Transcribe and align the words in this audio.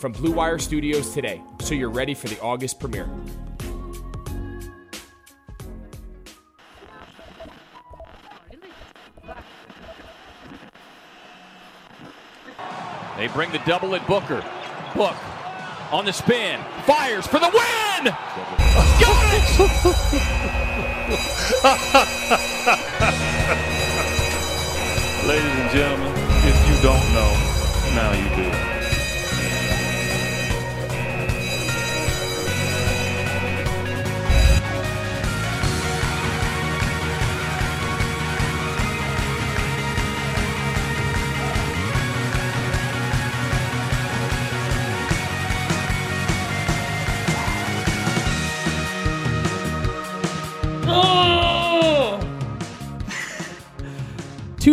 from 0.00 0.12
Blue 0.12 0.32
Wire 0.32 0.58
Studios 0.58 1.12
today 1.12 1.42
so 1.60 1.74
you're 1.74 1.90
ready 1.90 2.14
for 2.14 2.28
the 2.28 2.40
August 2.40 2.80
premiere. 2.80 3.06
They 13.18 13.28
bring 13.28 13.52
the 13.52 13.60
double 13.66 13.94
at 13.94 14.06
Booker. 14.06 14.42
Book 14.94 15.14
on 15.92 16.06
the 16.06 16.12
spin, 16.12 16.58
fires 16.86 17.26
for 17.26 17.38
the 17.38 17.50
win! 17.52 18.14
Got 19.00 19.34
it! 19.34 19.44
Ladies 25.28 25.44
and 25.44 25.70
gentlemen, 25.70 26.14
if 26.46 26.56
you 26.68 26.76
don't 26.82 27.12
know, 27.12 27.36
now 27.94 28.12
you 28.14 28.28
do. 28.36 28.79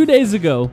Days 0.07 0.33
ago, 0.33 0.71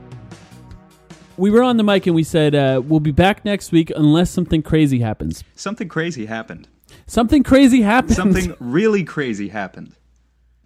we 1.37 1.51
were 1.51 1.61
on 1.61 1.77
the 1.77 1.83
mic 1.83 2.07
and 2.07 2.15
we 2.15 2.23
said 2.23 2.55
uh, 2.55 2.81
we'll 2.83 2.99
be 2.99 3.11
back 3.11 3.45
next 3.45 3.71
week 3.71 3.91
unless 3.95 4.31
something 4.31 4.63
crazy 4.63 4.99
happens. 4.99 5.43
Something 5.55 5.89
crazy 5.89 6.25
happened. 6.25 6.67
Something 7.05 7.43
crazy 7.43 7.81
happened. 7.81 8.15
Something 8.15 8.55
really 8.59 9.03
crazy 9.03 9.49
happened. 9.49 9.93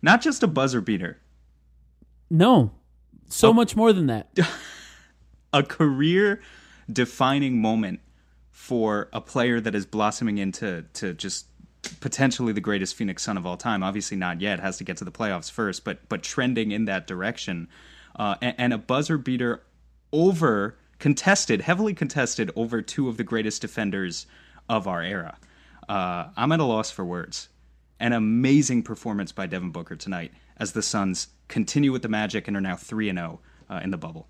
Not 0.01 0.21
just 0.21 0.43
a 0.43 0.47
buzzer 0.47 0.79
beater. 0.79 1.19
No, 2.29 2.71
so 3.27 3.51
much 3.51 3.75
more 3.75 3.91
than 3.91 4.07
that. 4.07 4.29
A 5.53 5.63
career 5.63 6.41
defining 6.91 7.59
moment 7.59 8.01
for 8.51 9.09
a 9.13 9.19
player 9.19 9.59
that 9.59 9.73
is 9.73 9.87
blossoming 9.87 10.37
into 10.37 10.83
to 10.93 11.15
just 11.15 11.47
potentially 12.01 12.53
the 12.53 12.61
greatest 12.61 12.95
Phoenix 12.95 13.23
Sun 13.23 13.35
of 13.35 13.47
all 13.47 13.57
time. 13.57 13.81
Obviously 13.81 14.15
not 14.15 14.41
yet, 14.41 14.59
has 14.59 14.77
to 14.77 14.83
get 14.83 14.97
to 14.97 15.05
the 15.05 15.11
playoffs 15.11 15.49
first, 15.49 15.83
but 15.83 16.07
but 16.07 16.21
trending 16.21 16.71
in 16.71 16.85
that 16.85 17.07
direction 17.07 17.67
uh, 18.19 18.35
and, 18.41 18.55
and 18.57 18.73
a 18.73 18.77
buzzer 18.77 19.17
beater 19.17 19.63
over 20.11 20.77
contested, 20.99 21.61
heavily 21.61 21.93
contested 21.93 22.51
over 22.55 22.81
two 22.81 23.07
of 23.07 23.17
the 23.17 23.23
greatest 23.23 23.61
defenders 23.61 24.27
of 24.67 24.87
our 24.87 25.01
era. 25.01 25.37
Uh, 25.87 26.27
I'm 26.35 26.51
at 26.51 26.59
a 26.59 26.65
loss 26.65 26.91
for 26.91 27.05
words. 27.05 27.47
An 27.99 28.13
amazing 28.13 28.83
performance 28.83 29.31
by 29.31 29.47
Devin 29.47 29.71
Booker 29.71 29.95
tonight 29.95 30.31
as 30.57 30.73
the 30.73 30.81
Suns 30.81 31.29
continue 31.47 31.91
with 31.91 32.01
the 32.01 32.09
magic 32.09 32.47
and 32.47 32.55
are 32.55 32.61
now 32.61 32.75
3 32.75 33.11
0 33.11 33.39
uh, 33.69 33.79
in 33.83 33.91
the 33.91 33.97
bubble. 33.97 34.27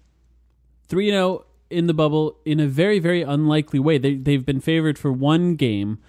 3 0.88 1.10
0 1.10 1.46
in 1.70 1.88
the 1.88 1.94
bubble 1.94 2.38
in 2.46 2.60
a 2.60 2.68
very, 2.68 3.00
very 3.00 3.22
unlikely 3.22 3.80
way. 3.80 3.98
They, 3.98 4.16
they've 4.16 4.46
been 4.46 4.62
favored 4.62 4.98
for 4.98 5.12
one 5.12 5.56
game, 5.56 6.00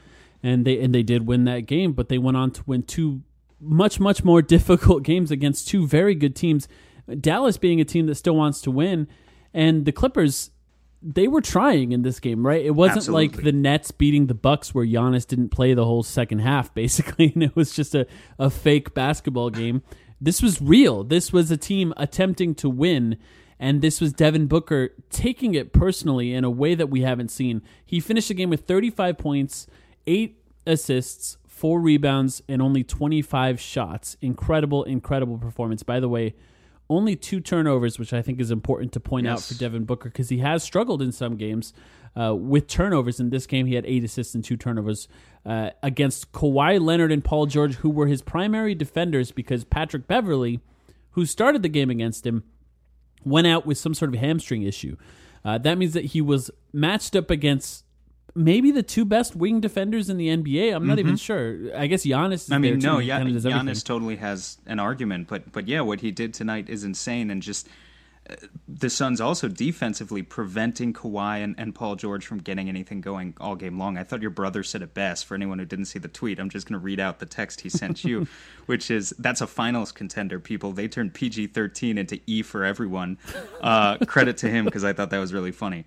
and 0.43 0.65
they, 0.65 0.81
and 0.81 0.95
they 0.95 1.03
did 1.03 1.27
win 1.27 1.45
that 1.45 1.61
game, 1.61 1.93
but 1.93 2.09
they 2.09 2.19
went 2.19 2.37
on 2.37 2.51
to 2.53 2.63
win 2.67 2.83
two 2.83 3.23
much, 3.61 4.01
much 4.01 4.25
more 4.25 4.41
difficult 4.57 5.03
games 5.03 5.31
against 5.31 5.69
two 5.69 5.87
very 5.87 6.15
good 6.15 6.37
teams 6.37 6.69
Dallas 7.21 7.57
being 7.57 7.81
a 7.81 7.85
team 7.85 8.07
that 8.07 8.17
still 8.17 8.37
wants 8.37 8.61
to 8.63 8.71
win, 8.71 9.09
and 9.53 9.85
the 9.85 9.93
Clippers, 9.93 10.51
they 11.03 11.29
were 11.29 11.41
trying 11.41 11.93
in 11.93 12.03
this 12.03 12.21
game, 12.21 12.47
right? 12.47 12.65
It 12.65 12.73
wasn't 12.73 12.99
Absolutely. 12.99 13.29
like 13.29 13.45
the 13.45 13.53
Nets 13.53 13.91
beating 13.91 14.27
the 14.27 14.35
Bucks 14.35 14.75
where 14.75 14.85
Giannis 14.85 15.27
didn't 15.27 15.49
play 15.49 15.75
the 15.75 15.85
whole 15.85 16.03
second 16.03 16.41
half, 16.41 16.73
basically, 16.75 17.33
and 17.35 17.43
it 17.43 17.57
was 17.57 17.73
just 17.73 17.95
a, 17.95 18.07
a 18.39 18.51
fake 18.51 18.95
basketball 18.95 19.51
game. 19.51 19.83
This 20.21 20.43
was 20.43 20.61
real. 20.61 21.03
This 21.03 21.33
was 21.33 21.51
a 21.51 21.57
team 21.57 21.95
attempting 21.97 22.55
to 22.57 22.69
win, 22.69 23.17
and 23.59 23.81
this 23.81 24.01
was 24.01 24.13
Devin 24.13 24.47
Booker 24.47 24.91
taking 25.09 25.55
it 25.55 25.73
personally 25.73 26.35
in 26.35 26.45
a 26.45 26.51
way 26.51 26.75
that 26.75 26.91
we 26.91 27.01
haven't 27.01 27.31
seen. 27.31 27.63
He 27.85 28.01
finished 28.01 28.29
the 28.29 28.35
game 28.35 28.51
with 28.51 28.67
35 28.67 29.17
points, 29.17 29.67
eight 30.07 30.43
assists, 30.67 31.39
four 31.47 31.81
rebounds, 31.81 32.43
and 32.49 32.61
only 32.61 32.85
25 32.85 33.61
shots. 33.61 34.17
Incredible, 34.21 34.85
incredible 34.85 35.39
performance. 35.39 35.83
By 35.83 36.01
the 36.01 36.09
way, 36.09 36.35
only 36.91 37.17
two 37.17 37.41
turnovers, 37.41 37.99
which 37.99 38.13
I 38.13 38.21
think 38.21 38.41
is 38.41 38.51
important 38.51 38.93
to 38.93 39.01
point 39.01 39.27
out 39.27 39.41
for 39.41 39.55
Devin 39.55 39.85
Booker 39.85 40.11
because 40.11 40.29
he 40.29 40.39
has 40.39 40.63
struggled 40.63 41.01
in 41.01 41.13
some 41.13 41.37
games 41.37 41.73
uh, 42.15 42.35
with 42.35 42.67
turnovers. 42.67 43.21
In 43.21 43.31
this 43.31 43.47
game, 43.47 43.67
he 43.67 43.75
had 43.75 43.87
eight 43.87 44.05
assists 44.05 44.35
and 44.35 44.45
two 44.45 44.57
turnovers 44.57 45.09
uh, 45.47 45.71
against 45.83 46.33
Kawhi 46.33 46.81
Leonard 46.81 47.13
and 47.13 47.25
Paul 47.25 47.47
George, 47.47 47.77
who 47.77 47.89
were 47.89 48.09
his 48.09 48.21
primary 48.21 48.75
defenders 48.75 49.31
because 49.31 49.65
Patrick 49.65 50.07
Beverley, 50.07 50.61
who 51.13 51.25
started 51.25 51.63
the 51.63 51.69
game 51.69 51.89
against 51.89 52.27
him, 52.27 52.43
went 53.25 53.47
out 53.47 53.65
with 53.65 53.79
some 53.79 53.95
sort 53.95 54.13
of 54.13 54.21
hamstring 54.21 54.63
issue. 54.63 54.97
Uh, 55.45 55.59
that 55.59 55.79
means 55.79 55.95
that 55.95 56.07
he 56.07 56.21
was 56.21 56.51
matched 56.73 57.17
up 57.17 57.31
against 57.31 57.85
maybe 58.35 58.71
the 58.71 58.83
two 58.83 59.05
best 59.05 59.37
wing 59.37 59.61
defenders 59.61 60.11
in 60.11 60.17
the 60.17 60.29
NBA. 60.29 60.75
I'm 60.75 60.87
not 60.87 60.99
even 60.99 61.17
sure. 61.17 61.59
I 61.77 61.87
guess 61.87 62.05
Giannis. 62.05 62.33
Is 62.33 62.45
Mm-hmm. 62.51 62.55
I 62.55 62.59
mean, 62.59 62.79
no, 62.79 62.99
yeah, 62.99 63.23
does 63.23 63.47
everything. 63.47 63.67
Giannis 63.67 63.85
totally 63.85 64.17
has 64.17 64.59
an 64.67 64.81
argument, 64.81 65.29
but 65.29 65.53
but 65.53 65.69
yeah, 65.69 65.81
what 65.81 66.01
he 66.01 66.11
did 66.11 66.35
tonight 66.35 66.69
is 66.69 66.85
insane, 66.85 67.31
and 67.31 67.43
just 67.43 67.69
uh, 68.29 68.35
the 68.69 68.91
Suns 68.91 69.21
also 69.21 69.49
defensively 69.49 70.23
preventing 70.23 70.93
Kawhi 70.93 71.43
and, 71.43 71.55
and 71.59 71.75
Paul 71.75 71.97
George 71.97 72.27
from 72.27 72.39
getting 72.39 72.69
anything 72.69 73.01
going 73.01 73.35
all 73.41 73.55
game 73.55 73.79
long. 73.79 73.97
I 73.97 74.05
thought 74.05 74.21
your 74.21 74.31
brother 74.31 74.63
said 74.63 74.83
it 74.83 74.95
best. 74.95 75.27
For 75.27 75.35
anyone 75.35 75.59
who 75.59 75.65
didn't 75.65 75.87
see 75.87 75.99
the 75.99 76.09
tweet, 76.09 76.39
I'm 76.39 76.51
just 76.51 76.69
going 76.69 76.79
to 76.79 76.85
read 76.85 77.01
out 77.01 77.19
the 77.19 77.27
text 77.27 77.63
he 77.63 77.69
sent 77.69 78.05
you, 78.05 78.27
which 78.67 78.91
is 78.91 79.15
that's 79.19 79.41
a 79.41 79.47
finals 79.47 79.93
contender. 79.93 80.39
People 80.39 80.73
they 80.73 80.89
turned 80.89 81.15
PG-13 81.15 81.99
into 81.99 82.21
E 82.27 82.43
for 82.43 82.65
everyone. 82.65 83.19
Uh, 83.61 83.99
credit 84.07 84.39
to 84.39 84.49
him 84.49 84.65
because 84.65 84.85
I 84.85 84.95
thought 84.95 85.11
that 85.11 85.19
was 85.19 85.35
really 85.35 85.53
funny. 85.53 85.85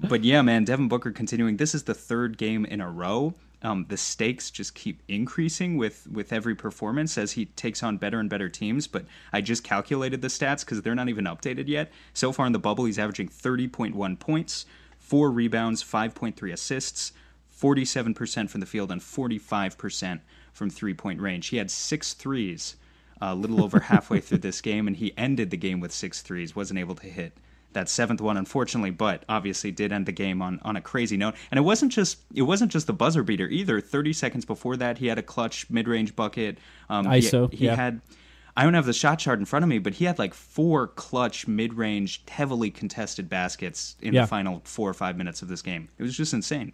But 0.00 0.22
yeah, 0.22 0.42
man, 0.42 0.64
Devin 0.64 0.86
Booker 0.86 1.10
continuing. 1.10 1.56
This 1.56 1.74
is 1.74 1.82
the 1.82 1.94
third 1.94 2.38
game 2.38 2.64
in 2.64 2.80
a 2.80 2.88
row. 2.88 3.34
Um, 3.62 3.86
the 3.88 3.96
stakes 3.96 4.52
just 4.52 4.76
keep 4.76 5.02
increasing 5.08 5.76
with 5.76 6.06
with 6.06 6.32
every 6.32 6.54
performance 6.54 7.18
as 7.18 7.32
he 7.32 7.46
takes 7.46 7.82
on 7.82 7.96
better 7.96 8.20
and 8.20 8.30
better 8.30 8.48
teams. 8.48 8.86
But 8.86 9.06
I 9.32 9.40
just 9.40 9.64
calculated 9.64 10.22
the 10.22 10.28
stats 10.28 10.60
because 10.60 10.82
they're 10.82 10.94
not 10.94 11.08
even 11.08 11.24
updated 11.24 11.66
yet. 11.66 11.90
So 12.14 12.30
far 12.30 12.46
in 12.46 12.52
the 12.52 12.60
bubble, 12.60 12.84
he's 12.84 12.98
averaging 12.98 13.28
30.1 13.28 14.18
points, 14.20 14.66
four 14.98 15.32
rebounds, 15.32 15.82
5.3 15.82 16.52
assists, 16.52 17.12
47% 17.60 18.48
from 18.48 18.60
the 18.60 18.66
field, 18.66 18.92
and 18.92 19.00
45% 19.00 20.20
from 20.52 20.70
three 20.70 20.94
point 20.94 21.20
range. 21.20 21.48
He 21.48 21.56
had 21.56 21.72
six 21.72 22.14
threes 22.14 22.76
a 23.20 23.34
little 23.34 23.64
over 23.64 23.80
halfway 23.80 24.20
through 24.20 24.38
this 24.38 24.60
game, 24.70 24.86
and 24.86 24.96
he 24.96 25.12
ended 25.18 25.50
the 25.50 25.56
game 25.56 25.80
with 25.80 25.92
six 25.92 26.22
threes. 26.22 26.54
Wasn't 26.54 26.78
able 26.78 26.94
to 26.94 27.08
hit 27.08 27.36
that 27.74 27.88
seventh 27.88 28.20
one, 28.20 28.36
unfortunately, 28.36 28.90
but 28.90 29.24
obviously 29.28 29.70
did 29.70 29.92
end 29.92 30.06
the 30.06 30.12
game 30.12 30.40
on, 30.42 30.58
on 30.62 30.76
a 30.76 30.80
crazy 30.80 31.16
note. 31.16 31.34
And 31.50 31.58
it 31.58 31.62
wasn't 31.62 31.92
just 31.92 32.18
it 32.34 32.42
wasn't 32.42 32.72
just 32.72 32.86
the 32.86 32.92
buzzer 32.92 33.22
beater 33.22 33.46
either. 33.48 33.80
Thirty 33.80 34.12
seconds 34.12 34.44
before 34.44 34.76
that, 34.78 34.98
he 34.98 35.06
had 35.06 35.18
a 35.18 35.22
clutch 35.22 35.68
mid 35.70 35.86
range 35.88 36.16
bucket. 36.16 36.58
Um, 36.88 37.10
he- 37.10 37.20
He, 37.20 37.48
yeah. 37.66 37.74
had. 37.76 38.00
I 38.56 38.64
don't 38.64 38.74
have 38.74 38.86
the 38.86 38.92
shot 38.92 39.20
chart 39.20 39.38
in 39.38 39.44
front 39.44 39.62
of 39.62 39.68
me, 39.68 39.78
but 39.78 39.94
he 39.94 40.04
had 40.04 40.18
like 40.18 40.34
four 40.34 40.88
clutch 40.88 41.46
mid 41.46 41.74
range, 41.74 42.22
heavily 42.28 42.70
contested 42.72 43.28
baskets 43.28 43.94
in 44.00 44.12
Yeah. 44.14 44.22
the 44.22 44.26
final 44.26 44.62
four 44.64 44.90
or 44.90 44.94
five 44.94 45.16
minutes 45.16 45.42
of 45.42 45.48
this 45.48 45.62
game. 45.62 45.88
It 45.96 46.02
was 46.02 46.16
just 46.16 46.32
insane. 46.34 46.72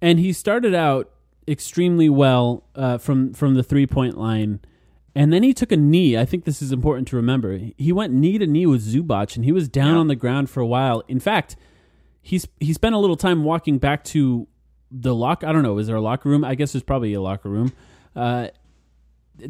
and 0.00 0.18
he 0.18 0.32
started 0.32 0.74
out 0.74 1.10
extremely 1.46 2.08
well 2.08 2.64
uh, 2.74 2.98
from 2.98 3.34
from 3.34 3.54
the 3.54 3.62
three 3.62 3.86
point 3.86 4.16
line, 4.18 4.60
and 5.14 5.32
then 5.32 5.42
he 5.42 5.52
took 5.52 5.72
a 5.72 5.76
knee. 5.76 6.16
I 6.16 6.24
think 6.24 6.44
this 6.44 6.62
is 6.62 6.72
important 6.72 7.08
to 7.08 7.16
remember. 7.16 7.58
He 7.76 7.92
went 7.92 8.12
knee 8.12 8.38
to 8.38 8.46
knee 8.46 8.66
with 8.66 8.82
Zubac, 8.82 9.36
and 9.36 9.44
he 9.44 9.52
was 9.52 9.68
down 9.68 9.94
Yeah. 9.94 10.00
on 10.00 10.08
the 10.08 10.16
ground 10.16 10.48
for 10.50 10.60
a 10.60 10.66
while. 10.66 11.02
In 11.08 11.20
fact, 11.20 11.56
he's 12.20 12.46
he 12.60 12.72
spent 12.72 12.94
a 12.94 12.98
little 12.98 13.16
time 13.16 13.44
walking 13.44 13.78
back 13.78 14.04
to 14.04 14.46
the 14.90 15.14
lock. 15.14 15.42
I 15.44 15.52
don't 15.52 15.62
know. 15.62 15.78
Is 15.78 15.86
there 15.86 15.96
a 15.96 16.00
locker 16.00 16.28
room? 16.28 16.44
I 16.44 16.54
guess 16.54 16.72
there's 16.72 16.82
probably 16.82 17.12
a 17.14 17.20
locker 17.20 17.48
room. 17.48 17.72
Uh, 18.14 18.48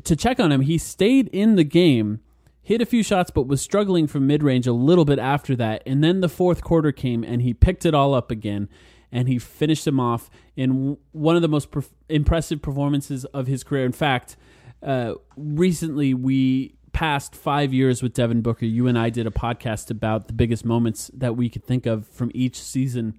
to 0.05 0.17
check 0.17 0.39
on 0.41 0.53
him, 0.53 0.61
he 0.63 0.79
stayed 0.79 1.29
in 1.33 1.57
the 1.57 1.65
game, 1.65 2.21
hit 2.63 2.81
a 2.81 2.87
few 2.87 3.03
shots, 3.03 3.31
but 3.31 3.47
was 3.49 3.61
struggling 3.61 4.07
from 4.07 4.27
mid 4.27 4.43
range 4.43 4.67
a 4.67 4.73
little 4.73 5.05
bit 5.05 5.19
after 5.19 5.57
that. 5.57 5.83
And 5.87 6.03
then 6.03 6.21
the 6.21 6.29
fourth 6.29 6.63
quarter 6.63 6.93
came, 6.93 7.25
and 7.25 7.43
he 7.43 7.53
picked 7.53 7.85
it 7.85 7.93
all 7.95 8.15
up 8.15 8.31
again, 8.31 8.69
and 9.11 9.29
he 9.29 9.39
finished 9.39 9.87
him 9.87 9.99
off 10.01 10.31
in 10.57 10.97
one 11.11 11.35
of 11.37 11.43
the 11.43 11.49
most 11.49 11.71
perf- 11.73 11.91
impressive 12.09 12.63
performances 12.63 13.25
of 13.27 13.47
his 13.49 13.65
career. 13.65 13.85
In 13.85 13.93
fact, 13.93 14.37
uh, 14.83 15.15
recently 15.37 16.15
we 16.15 16.75
passed 16.93 17.35
five 17.35 17.73
years 17.73 18.03
with 18.03 18.13
Devin 18.15 18.43
Booker. 18.43 18.67
You 18.67 18.87
and 18.87 18.99
I 18.99 19.11
did 19.11 19.27
a 19.27 19.31
podcast 19.31 19.91
about 19.91 20.27
the 20.27 20.33
biggest 20.35 20.65
moments 20.65 21.11
that 21.15 21.37
we 21.37 21.49
could 21.49 21.65
think 21.65 21.87
of 21.87 22.07
from 22.09 22.31
each 22.35 22.61
season 22.61 23.19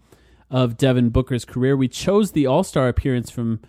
of 0.51 0.77
Devin 0.77 1.09
Booker's 1.09 1.45
career. 1.45 1.75
We 1.75 1.87
chose 1.87 2.31
the 2.33 2.45
All 2.45 2.63
Star 2.63 2.87
appearance 2.87 3.29
from 3.31 3.59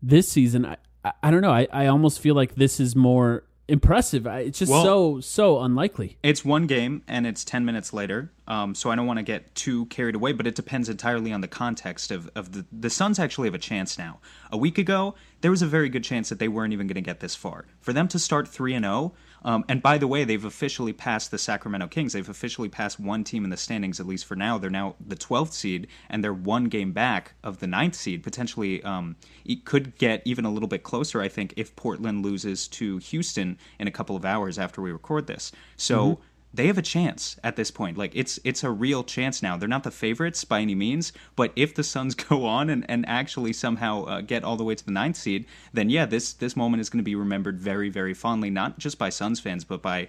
this 0.00 0.28
season. 0.28 0.64
I, 0.66 0.76
I, 1.04 1.12
I 1.24 1.30
don't 1.30 1.40
know. 1.42 1.50
I, 1.50 1.66
I 1.72 1.86
almost 1.86 2.20
feel 2.20 2.34
like 2.36 2.54
this 2.54 2.78
is 2.78 2.94
more 2.94 3.42
impressive. 3.66 4.26
I, 4.26 4.40
it's 4.40 4.58
just 4.60 4.70
Well- 4.70 4.84
so 4.84 5.20
so 5.20 5.60
unlikely. 5.60 6.18
It's 6.22 6.44
one 6.44 6.66
game 6.66 7.02
and 7.08 7.26
it's 7.26 7.44
10 7.44 7.64
minutes 7.64 7.92
later. 7.92 8.32
Um, 8.48 8.74
so 8.74 8.90
I 8.90 8.96
don't 8.96 9.06
want 9.06 9.18
to 9.18 9.22
get 9.22 9.54
too 9.54 9.86
carried 9.86 10.14
away, 10.14 10.32
but 10.32 10.46
it 10.46 10.54
depends 10.54 10.88
entirely 10.88 11.32
on 11.32 11.42
the 11.42 11.48
context 11.48 12.10
of, 12.10 12.30
of 12.34 12.52
the, 12.52 12.66
the 12.72 12.88
Suns 12.88 13.18
actually 13.18 13.46
have 13.46 13.54
a 13.54 13.58
chance 13.58 13.98
now. 13.98 14.20
A 14.50 14.56
week 14.56 14.78
ago, 14.78 15.14
there 15.42 15.50
was 15.50 15.60
a 15.60 15.66
very 15.66 15.90
good 15.90 16.02
chance 16.02 16.30
that 16.30 16.38
they 16.38 16.48
weren't 16.48 16.72
even 16.72 16.86
going 16.86 16.94
to 16.94 17.02
get 17.02 17.20
this 17.20 17.36
far. 17.36 17.66
For 17.80 17.92
them 17.92 18.08
to 18.08 18.18
start 18.18 18.48
3 18.48 18.74
and 18.74 18.84
0, 18.86 19.12
um, 19.44 19.64
and 19.68 19.82
by 19.82 19.98
the 19.98 20.06
way, 20.06 20.24
they've 20.24 20.44
officially 20.44 20.94
passed 20.94 21.30
the 21.30 21.38
Sacramento 21.38 21.88
Kings. 21.88 22.14
They've 22.14 22.28
officially 22.28 22.70
passed 22.70 22.98
one 22.98 23.22
team 23.22 23.44
in 23.44 23.50
the 23.50 23.56
standings, 23.56 24.00
at 24.00 24.06
least 24.06 24.24
for 24.24 24.34
now. 24.34 24.56
They're 24.56 24.70
now 24.70 24.96
the 25.06 25.14
12th 25.14 25.52
seed, 25.52 25.86
and 26.08 26.24
they're 26.24 26.32
one 26.32 26.64
game 26.64 26.92
back 26.92 27.34
of 27.44 27.60
the 27.60 27.66
ninth 27.66 27.94
seed. 27.94 28.22
Potentially, 28.22 28.82
um, 28.82 29.16
it 29.44 29.66
could 29.66 29.96
get 29.98 30.22
even 30.24 30.46
a 30.46 30.50
little 30.50 30.68
bit 30.68 30.82
closer, 30.82 31.20
I 31.20 31.28
think, 31.28 31.52
if 31.58 31.76
Portland 31.76 32.24
loses 32.24 32.66
to 32.68 32.96
Houston 32.96 33.58
in 33.78 33.86
a 33.86 33.92
couple 33.92 34.16
of 34.16 34.24
hours 34.24 34.58
after 34.58 34.80
we 34.80 34.90
record 34.90 35.26
this. 35.26 35.52
So 35.76 36.18
they 36.52 36.66
have 36.66 36.78
a 36.78 36.82
chance 36.82 37.38
at 37.44 37.56
this 37.56 37.70
point. 37.70 37.98
Like 37.98 38.12
it's 38.14 38.38
it's 38.44 38.64
a 38.64 38.70
real 38.70 39.04
chance 39.04 39.42
now. 39.42 39.56
They're 39.56 39.68
not 39.68 39.84
the 39.84 39.90
favorites 39.90 40.44
by 40.44 40.60
any 40.60 40.74
means, 40.74 41.12
but 41.36 41.52
if 41.56 41.74
the 41.74 41.84
Suns 41.84 42.14
go 42.28 42.46
on 42.46 42.70
and, 42.70 42.84
and 42.88 43.06
actually 43.08 43.52
somehow 43.52 44.04
uh, 44.04 44.20
get 44.22 44.44
all 44.44 44.56
the 44.56 44.64
way 44.64 44.74
to 44.74 44.84
the 44.84 44.90
ninth 44.90 45.16
seed, 45.16 45.46
then 45.72 45.90
yeah, 45.90 46.06
this 46.06 46.32
this 46.32 46.56
moment 46.56 46.80
is 46.80 46.90
going 46.90 47.00
to 47.00 47.04
be 47.04 47.14
remembered 47.14 47.60
very 47.60 47.88
very 47.88 48.14
fondly, 48.14 48.50
not 48.50 48.78
just 48.78 48.98
by 48.98 49.10
Suns 49.10 49.40
fans, 49.40 49.64
but 49.64 49.82
by 49.82 50.08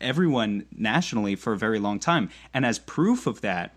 everyone 0.00 0.66
nationally 0.76 1.34
for 1.34 1.54
a 1.54 1.58
very 1.58 1.78
long 1.78 1.98
time. 1.98 2.28
And 2.52 2.66
as 2.66 2.78
proof 2.78 3.26
of 3.26 3.40
that, 3.40 3.74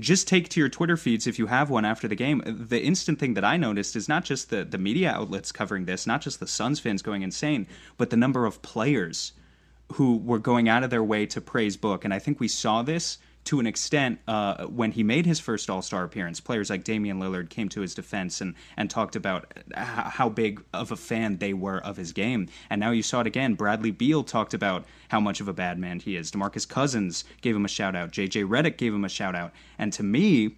just 0.00 0.28
take 0.28 0.48
to 0.50 0.60
your 0.60 0.68
Twitter 0.68 0.96
feeds 0.96 1.26
if 1.26 1.38
you 1.38 1.46
have 1.46 1.70
one 1.70 1.84
after 1.84 2.06
the 2.06 2.14
game. 2.14 2.42
The 2.46 2.82
instant 2.82 3.18
thing 3.18 3.34
that 3.34 3.44
I 3.44 3.56
noticed 3.56 3.96
is 3.96 4.08
not 4.08 4.24
just 4.24 4.50
the, 4.50 4.64
the 4.64 4.78
media 4.78 5.10
outlets 5.10 5.50
covering 5.50 5.86
this, 5.86 6.06
not 6.06 6.20
just 6.20 6.40
the 6.40 6.46
Suns 6.46 6.78
fans 6.78 7.02
going 7.02 7.22
insane, 7.22 7.66
but 7.96 8.10
the 8.10 8.16
number 8.16 8.46
of 8.46 8.62
players 8.62 9.32
who 9.94 10.16
were 10.18 10.38
going 10.38 10.68
out 10.68 10.84
of 10.84 10.90
their 10.90 11.04
way 11.04 11.26
to 11.26 11.40
praise 11.40 11.76
Book. 11.76 12.04
And 12.04 12.12
I 12.12 12.18
think 12.18 12.40
we 12.40 12.48
saw 12.48 12.82
this 12.82 13.18
to 13.44 13.60
an 13.60 13.66
extent 13.66 14.18
uh, 14.28 14.66
when 14.66 14.92
he 14.92 15.02
made 15.02 15.24
his 15.24 15.40
first 15.40 15.70
All 15.70 15.80
Star 15.80 16.04
appearance. 16.04 16.38
Players 16.38 16.68
like 16.68 16.84
Damian 16.84 17.18
Lillard 17.18 17.48
came 17.48 17.70
to 17.70 17.80
his 17.80 17.94
defense 17.94 18.42
and, 18.42 18.54
and 18.76 18.90
talked 18.90 19.16
about 19.16 19.50
how 19.74 20.28
big 20.28 20.62
of 20.74 20.92
a 20.92 20.96
fan 20.96 21.38
they 21.38 21.54
were 21.54 21.78
of 21.78 21.96
his 21.96 22.12
game. 22.12 22.48
And 22.68 22.78
now 22.78 22.90
you 22.90 23.02
saw 23.02 23.20
it 23.20 23.26
again. 23.26 23.54
Bradley 23.54 23.90
Beal 23.90 24.22
talked 24.22 24.52
about 24.52 24.84
how 25.08 25.20
much 25.20 25.40
of 25.40 25.48
a 25.48 25.54
bad 25.54 25.78
man 25.78 25.98
he 25.98 26.16
is. 26.16 26.30
Demarcus 26.30 26.68
Cousins 26.68 27.24
gave 27.40 27.56
him 27.56 27.64
a 27.64 27.68
shout 27.68 27.96
out. 27.96 28.12
JJ 28.12 28.46
Redick 28.46 28.76
gave 28.76 28.92
him 28.92 29.06
a 29.06 29.08
shout 29.08 29.34
out. 29.34 29.52
And 29.78 29.94
to 29.94 30.02
me, 30.02 30.56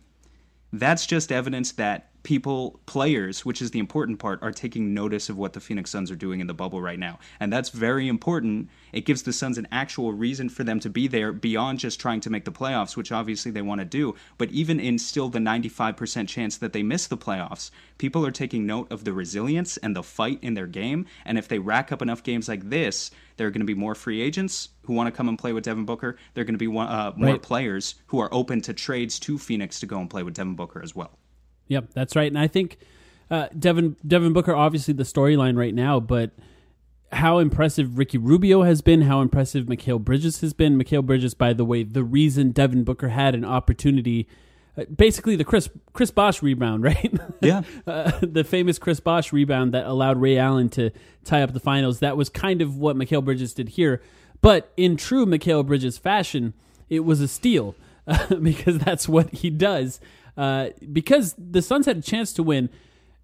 that's 0.73 1.07
just 1.07 1.31
evidence 1.31 1.71
that 1.73 2.10
people, 2.23 2.81
players, 2.87 3.45
which 3.45 3.63
is 3.63 3.71
the 3.71 3.79
important 3.79 4.19
part, 4.19 4.43
are 4.43 4.53
taking 4.53 4.93
notice 4.95 5.29
of 5.29 5.37
what 5.39 5.53
the 5.53 5.61
Phoenix 5.61 5.91
Suns 5.91 6.11
are 6.11 6.17
doing 6.17 6.41
in 6.41 6.47
the 6.47 6.55
bubble 6.55 6.81
right 6.83 6.99
now. 6.99 7.19
And 7.39 7.53
that's 7.53 7.71
very 7.71 8.09
important. 8.09 8.69
It 8.93 9.07
gives 9.07 9.23
the 9.23 9.33
Suns 9.33 9.59
an 9.59 9.69
actual 9.73 10.13
reason 10.13 10.49
for 10.49 10.65
them 10.65 10.81
to 10.81 10.91
be 10.91 11.09
there 11.09 11.33
beyond 11.33 11.79
just 11.79 12.01
trying 12.01 12.21
to 12.21 12.31
make 12.31 12.45
the 12.45 12.53
playoffs, 12.53 12.97
which 12.97 13.13
obviously 13.13 13.51
they 13.51 13.63
want 13.63 13.81
to 13.81 13.85
do. 13.85 14.15
But 14.39 14.51
even 14.51 14.79
in 14.81 14.99
still 14.99 15.29
the 15.29 15.39
95% 15.39 16.29
chance 16.29 16.57
that 16.59 16.73
they 16.73 16.83
miss 16.83 17.07
the 17.07 17.17
playoffs, 17.17 17.71
people 17.99 18.25
are 18.27 18.31
taking 18.31 18.67
note 18.67 18.91
of 18.93 19.05
the 19.05 19.13
resilience 19.13 19.77
and 19.79 19.97
the 19.97 20.03
fight 20.03 20.39
in 20.43 20.55
their 20.55 20.67
game. 20.67 21.07
And 21.25 21.39
if 21.39 21.49
they 21.49 21.59
rack 21.59 21.91
up 21.93 22.03
enough 22.03 22.23
games 22.23 22.49
like 22.49 22.69
this, 22.71 23.11
there 23.37 23.47
are 23.47 23.51
going 23.51 23.61
to 23.61 23.67
be 23.67 23.75
more 23.75 23.95
free 23.95 24.21
agents 24.21 24.69
who 24.83 24.93
want 24.93 25.07
to 25.07 25.17
come 25.17 25.29
and 25.29 25.39
play 25.39 25.53
with 25.55 25.65
Devin 25.65 25.87
Booker. 25.87 26.17
There 26.35 26.43
are 26.43 26.45
going 26.45 26.55
to 26.55 26.59
be 26.59 26.67
one, 26.69 26.89
uh, 26.89 27.13
more 27.17 27.31
Right. 27.31 27.43
players 27.43 27.95
who 28.09 28.19
are 28.19 28.29
open 28.35 28.61
to 28.63 28.75
trades 28.75 29.19
to 29.21 29.39
Phoenix 29.39 29.81
to 29.81 29.87
go 29.87 29.99
and 29.99 30.11
play 30.11 30.23
with 30.23 30.35
Devin 30.35 30.55
Booker 30.57 30.83
as 30.83 30.95
well. 30.95 31.19
Yep, 31.71 31.91
that's 31.95 32.17
right. 32.17 32.31
And 32.31 32.39
I 32.39 32.49
think 32.49 32.79
uh, 33.31 33.49
Devin 33.59 33.97
Devin 34.07 34.33
Booker, 34.33 34.55
obviously 34.55 34.93
the 34.93 35.05
storyline 35.05 35.57
right 35.57 35.75
now, 35.75 36.01
but 36.01 36.33
how 37.13 37.39
impressive 37.39 37.97
Ricky 37.97 38.19
Rubio 38.19 38.63
has 38.63 38.83
been, 38.83 39.03
how 39.03 39.21
impressive 39.21 39.67
Mikal 39.67 40.01
Bridges 40.01 40.41
has 40.41 40.53
been. 40.53 40.77
Mikal 40.77 41.05
Bridges, 41.05 41.35
by 41.35 41.53
the 41.53 41.65
way, 41.65 41.85
the 41.85 42.05
reason 42.05 42.51
Devin 42.51 42.85
Booker 42.85 43.09
had 43.11 43.35
an 43.37 43.45
opportunity, 43.45 44.29
uh, 44.77 44.85
basically 44.95 45.37
the 45.37 45.45
Chris 45.45 45.69
Chris 45.93 46.11
Bosh 46.11 46.43
rebound, 46.43 46.83
right? 46.85 47.13
Yeah. 47.41 47.63
uh, 47.87 48.13
the 48.21 48.43
famous 48.43 48.79
Chris 48.81 48.99
Bosh 48.99 49.33
rebound 49.33 49.73
that 49.75 49.87
allowed 49.87 50.21
Ray 50.21 50.37
Allen 50.37 50.69
to 50.71 50.91
tie 51.25 51.43
up 51.43 51.53
the 51.53 51.61
finals. 51.61 52.01
That 52.01 52.17
was 52.17 52.29
kind 52.29 52.61
of 52.61 52.77
what 52.77 52.97
Mikal 52.97 53.25
Bridges 53.25 53.55
did 53.55 53.71
here. 53.71 54.03
But 54.43 54.73
in 54.77 54.97
true 54.97 55.25
Mikal 55.25 55.65
Bridges 55.65 55.99
fashion, 55.99 56.55
it 56.89 57.01
was 57.01 57.21
a 57.21 57.29
steal 57.29 57.77
uh, 58.09 58.35
because 58.43 58.79
that's 58.79 59.09
what 59.09 59.31
he 59.33 59.51
does. 59.51 60.01
Uh, 60.37 60.69
because 60.93 61.35
the 61.39 61.63
Suns 61.63 61.87
had 61.87 61.99
a 61.99 62.03
chance 62.03 62.33
to 62.35 62.43
win, 62.43 62.71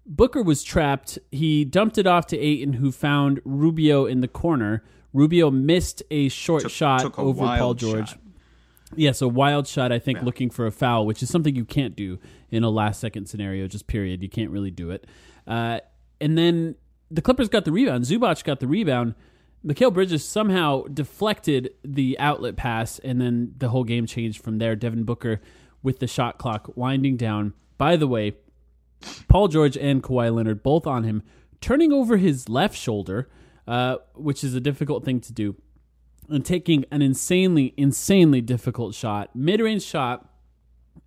Booker 0.05 0.41
was 0.41 0.63
trapped. 0.63 1.19
He 1.31 1.65
dumped 1.65 1.97
it 1.97 2.07
off 2.07 2.27
to 2.27 2.37
Ayton, 2.37 2.73
who 2.73 2.91
found 2.91 3.41
Rubio 3.43 4.05
in 4.05 4.21
the 4.21 4.27
corner. 4.27 4.83
Rubio 5.13 5.49
missed 5.51 6.03
a 6.11 6.29
short 6.29 6.63
Took- 6.63 6.71
shot 6.71 7.01
took 7.01 7.17
a 7.17 7.21
over 7.21 7.45
Paul 7.45 7.73
George. 7.73 8.09
shot. 8.09 8.19
Yes, 8.95 9.21
a 9.21 9.27
wild 9.27 9.67
shot, 9.67 9.91
I 9.91 9.99
think, 9.99 10.21
looking 10.21 10.49
for 10.49 10.65
a 10.65 10.71
foul, 10.71 11.05
which 11.05 11.21
is 11.21 11.29
something 11.29 11.53
you 11.55 11.65
can't 11.65 11.93
do 11.93 12.19
in 12.51 12.63
a 12.63 12.69
last 12.69 13.01
second 13.01 13.27
scenario, 13.27 13.67
just 13.67 13.85
period. 13.87 14.23
You 14.23 14.29
can't 14.29 14.49
really 14.49 14.71
do 14.71 14.91
it. 14.91 15.05
Uh, 15.45 15.81
and 16.21 16.37
then 16.37 16.75
the 17.11 17.21
Clippers 17.21 17.49
got 17.49 17.65
the 17.65 17.71
rebound. 17.73 18.05
Zubac 18.05 18.43
got 18.45 18.61
the 18.61 18.67
rebound. 18.67 19.13
Mikal 19.65 19.93
Bridges 19.93 20.23
somehow 20.23 20.83
deflected 20.83 21.71
the 21.83 22.17
outlet 22.17 22.55
pass, 22.55 22.99
and 22.99 23.19
then 23.19 23.53
the 23.57 23.69
whole 23.69 23.83
game 23.83 24.05
changed 24.05 24.41
from 24.41 24.57
there. 24.59 24.75
Devin 24.77 25.03
Booker 25.03 25.41
with 25.87 25.99
the 25.99 26.05
shot 26.05 26.37
clock 26.37 26.69
winding 26.75 27.15
down. 27.15 27.53
By 27.77 27.95
the 27.95 28.09
way, 28.09 28.33
Paul 29.29 29.47
George 29.47 29.77
and 29.77 30.03
Kawhi 30.03 30.35
Leonard 30.35 30.61
both 30.61 30.85
on 30.85 31.05
him, 31.05 31.23
turning 31.61 31.93
over 31.93 32.17
his 32.17 32.49
left 32.49 32.77
shoulder, 32.77 33.29
uh, 33.69 33.95
which 34.13 34.43
is 34.43 34.53
a 34.53 34.59
difficult 34.59 35.05
thing 35.05 35.21
to 35.21 35.31
do, 35.31 35.55
and 36.27 36.43
taking 36.43 36.83
an 36.91 37.01
insanely, 37.01 37.73
insanely 37.77 38.41
difficult 38.41 38.95
shot, 38.95 39.33
mid 39.33 39.61
range 39.61 39.81
shot, 39.81 40.29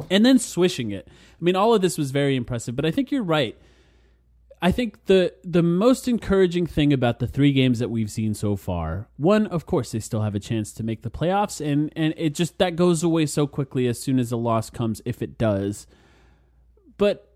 and 0.09 0.25
then 0.25 0.39
swishing 0.39 0.91
it. 0.91 1.07
I 1.09 1.45
mean, 1.45 1.57
all 1.57 1.75
of 1.75 1.83
this 1.83 1.99
was 1.99 2.11
very 2.11 2.35
impressive, 2.35 2.75
but 2.75 2.87
I 2.87 2.91
think 2.91 3.11
you're 3.11 3.23
right. 3.23 3.59
I 4.63 4.73
think 4.73 5.07
the 5.07 5.33
the 5.43 5.63
most 5.63 6.07
encouraging 6.07 6.67
thing 6.67 6.93
about 6.93 7.19
the 7.19 7.27
three 7.27 7.53
games 7.53 7.79
that 7.79 7.89
we've 7.89 8.11
seen 8.11 8.35
so 8.35 8.57
far, 8.57 9.09
one, 9.17 9.47
of 9.47 9.65
course, 9.65 9.93
they 9.93 10.01
still 10.01 10.21
have 10.21 10.35
a 10.35 10.41
chance 10.41 10.73
to 10.75 10.83
make 10.83 11.03
the 11.03 11.11
playoffs, 11.11 11.65
and 11.65 11.91
and 11.97 12.13
it 12.17 12.35
just 12.35 12.59
that 12.59 12.77
goes 12.77 13.03
away 13.03 13.25
so 13.25 13.47
quickly 13.47 13.87
as 13.87 13.99
soon 13.99 14.19
as 14.19 14.31
a 14.33 14.37
loss 14.37 14.69
comes, 14.69 15.01
if 15.07 15.23
it 15.23 15.39
does. 15.39 15.87
But 16.99 17.33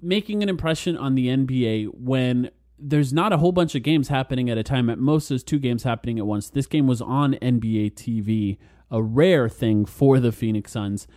making 0.00 0.44
an 0.44 0.48
impression 0.48 0.96
on 0.96 1.16
the 1.16 1.26
NBA 1.26 1.88
when 1.94 2.50
there's 2.78 3.12
not 3.12 3.32
a 3.32 3.38
whole 3.38 3.50
bunch 3.50 3.74
of 3.74 3.82
games 3.82 4.06
happening 4.06 4.48
at 4.48 4.56
a 4.56 4.62
time. 4.62 4.88
At 4.88 5.00
most, 5.00 5.28
there's 5.28 5.42
two 5.42 5.58
games 5.58 5.82
happening 5.82 6.20
at 6.20 6.26
once. 6.26 6.48
This 6.48 6.68
game 6.68 6.86
was 6.86 7.02
on 7.02 7.34
NBA 7.34 7.94
TV, 7.94 8.56
a 8.88 9.02
rare 9.02 9.48
thing 9.48 9.84
for 9.84 10.20
the 10.20 10.30
Phoenix 10.30 10.70
Suns 10.70 11.08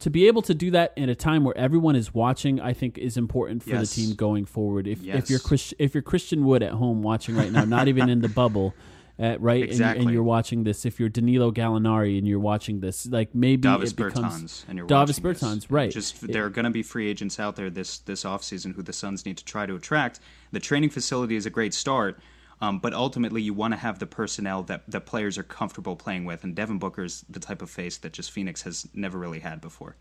to 0.00 0.10
be 0.10 0.26
able 0.26 0.42
to 0.42 0.54
do 0.54 0.70
that 0.72 0.92
in 0.96 1.08
a 1.08 1.14
time 1.14 1.44
where 1.44 1.56
everyone 1.56 1.94
is 1.96 2.12
watching, 2.12 2.60
I 2.60 2.72
think 2.72 2.98
is 2.98 3.16
important 3.16 3.62
for 3.62 3.70
Yes. 3.70 3.94
the 3.94 4.02
team 4.06 4.14
going 4.16 4.44
forward. 4.46 4.86
If 4.86 5.02
Yes. 5.02 5.18
if 5.24 5.30
you're 5.30 5.38
Chris, 5.38 5.72
if 5.78 5.94
you're 5.94 6.02
Christian 6.02 6.44
Wood 6.44 6.62
at 6.62 6.72
home 6.72 7.02
watching 7.02 7.36
right 7.36 7.52
now, 7.52 7.64
not 7.64 7.86
even 7.88 8.08
in 8.08 8.20
the 8.20 8.28
bubble, 8.28 8.74
uh, 9.18 9.36
right? 9.38 9.56
And, 9.56 9.58
you- 9.58 9.62
and 9.62 9.70
Exactly. 9.72 10.12
you're 10.14 10.22
watching 10.22 10.64
this. 10.64 10.86
If 10.86 10.98
you're 10.98 11.10
Danilo 11.10 11.52
Gallinari 11.52 12.16
and 12.18 12.26
you're 12.26 12.38
watching 12.40 12.80
this, 12.80 13.06
like 13.06 13.34
maybe 13.34 13.62
Davis 13.62 13.90
it 13.92 13.96
becomes 13.96 14.24
Bertans 14.42 14.64
and 14.68 14.78
you're 14.78 14.86
Davis 14.86 15.20
watching 15.20 15.32
this. 15.32 15.42
Bertans, 15.42 15.66
right? 15.68 15.90
Just 15.90 16.26
there 16.26 16.46
are 16.46 16.50
going 16.50 16.64
to 16.64 16.70
be 16.70 16.82
free 16.82 17.06
agents 17.08 17.38
out 17.38 17.56
there 17.56 17.68
this 17.68 17.98
this 17.98 18.24
offseason 18.24 18.74
who 18.74 18.82
the 18.82 18.94
Suns 18.94 19.26
need 19.26 19.36
to 19.36 19.44
try 19.44 19.66
to 19.66 19.74
attract. 19.74 20.20
The 20.52 20.60
training 20.60 20.90
facility 20.90 21.36
is 21.36 21.44
a 21.44 21.50
great 21.50 21.74
start, 21.74 22.18
um, 22.60 22.78
but 22.78 22.92
ultimately 22.92 23.40
you 23.42 23.54
want 23.54 23.72
to 23.72 23.78
have 23.78 23.98
the 23.98 24.06
personnel 24.06 24.62
that 24.64 24.82
that 24.88 25.06
players 25.06 25.38
are 25.38 25.42
comfortable 25.42 25.96
playing 25.96 26.24
with. 26.24 26.44
And 26.44 26.54
Devin 26.54 26.78
Booker's 26.78 27.24
the 27.28 27.40
type 27.40 27.62
of 27.62 27.70
face 27.70 27.98
that 27.98 28.12
just 28.12 28.30
Phoenix 28.30 28.62
has 28.62 28.88
never 28.94 29.18
really 29.18 29.40
had 29.40 29.60
before. 29.60 29.96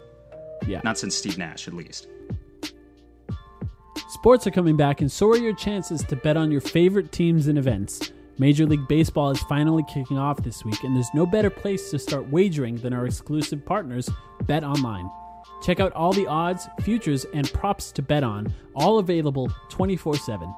yeah. 0.68 0.82
Not 0.84 0.98
since 0.98 1.16
Steve 1.16 1.38
Nash, 1.38 1.68
at 1.68 1.74
least. 1.74 2.08
Sports 4.10 4.48
are 4.48 4.52
coming 4.52 4.76
back, 4.76 5.02
and 5.02 5.12
so 5.12 5.30
are 5.30 5.38
your 5.38 5.54
chances 5.54 6.04
to 6.04 6.16
bet 6.16 6.36
on 6.36 6.52
your 6.52 6.62
favorite 6.62 7.12
teams 7.12 7.48
and 7.48 7.58
events. 7.58 8.12
Major 8.40 8.66
League 8.66 8.88
Baseball 8.88 9.30
is 9.32 9.42
finally 9.44 9.84
kicking 9.88 10.18
off 10.18 10.42
this 10.44 10.66
week, 10.66 10.84
and 10.84 10.96
there's 10.96 11.14
no 11.14 11.26
better 11.26 11.50
place 11.50 11.92
to 11.92 12.00
start 12.00 12.28
wagering 12.30 12.78
than 12.78 12.94
our 12.94 13.06
exclusive 13.06 13.66
partners, 13.66 14.10
Bet 14.44 14.64
Online. 14.64 15.10
Check 15.62 15.80
out 15.80 15.92
all 15.94 16.14
the 16.14 16.26
odds, 16.26 16.68
futures, 16.82 17.26
and 17.34 17.52
props 17.54 17.92
to 17.92 18.02
bet 18.02 18.24
on, 18.24 18.52
all 18.76 18.98
available 19.00 19.52
24 19.70 20.16
7. 20.16 20.54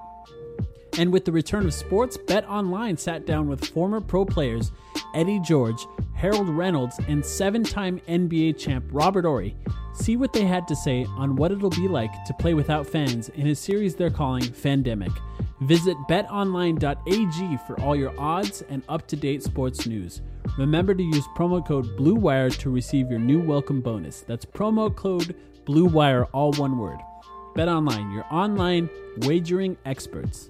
And 0.98 1.12
with 1.12 1.26
the 1.26 1.32
return 1.32 1.66
of 1.66 1.74
sports, 1.74 2.18
Bet 2.18 2.48
Online 2.50 2.98
sat 2.98 3.26
down 3.26 3.48
with 3.48 3.66
former 3.66 4.02
pro 4.02 4.26
players 4.26 4.72
Eddie 5.14 5.40
George, 5.40 5.88
Harold 6.14 6.50
Reynolds, 6.50 7.00
and 7.08 7.26
seven 7.26 7.64
time 7.64 8.00
NBA 8.08 8.58
champ 8.58 8.86
Robert 8.92 9.26
Horry. 9.26 9.56
See 9.94 10.18
what 10.18 10.34
they 10.34 10.46
had 10.46 10.68
to 10.68 10.76
say 10.76 11.06
on 11.18 11.36
what 11.36 11.52
it'll 11.52 11.70
be 11.70 11.88
like 11.88 12.12
to 12.26 12.34
play 12.34 12.54
without 12.54 12.88
fans 12.88 13.30
in 13.30 13.48
a 13.48 13.56
series 13.56 13.96
they're 13.96 14.10
calling 14.10 14.44
Fandemic. 14.44 15.16
Visit 15.62 15.96
betonline.ag 16.10 17.58
for 17.68 17.80
all 17.82 17.96
your 17.96 18.20
odds 18.20 18.64
and 18.70 18.82
up 18.90 19.08
to 19.08 19.16
date 19.16 19.44
sports 19.44 19.86
news. 19.86 20.22
Remember 20.58 20.96
to 20.96 21.04
use 21.04 21.26
promo 21.38 21.66
code 21.66 21.86
BLUEWIRE 21.98 22.58
to 22.60 22.70
receive 22.70 23.12
your 23.12 23.20
new 23.20 23.40
welcome 23.40 23.80
bonus. 23.80 24.22
That's 24.22 24.46
promo 24.46 24.94
code 24.96 25.36
BLUEWIRE, 25.66 26.30
all 26.34 26.52
one 26.54 26.78
word. 26.80 27.00
BetOnline, 27.56 28.14
your 28.14 28.26
online 28.32 28.90
wagering 29.18 29.78
experts. 29.86 30.50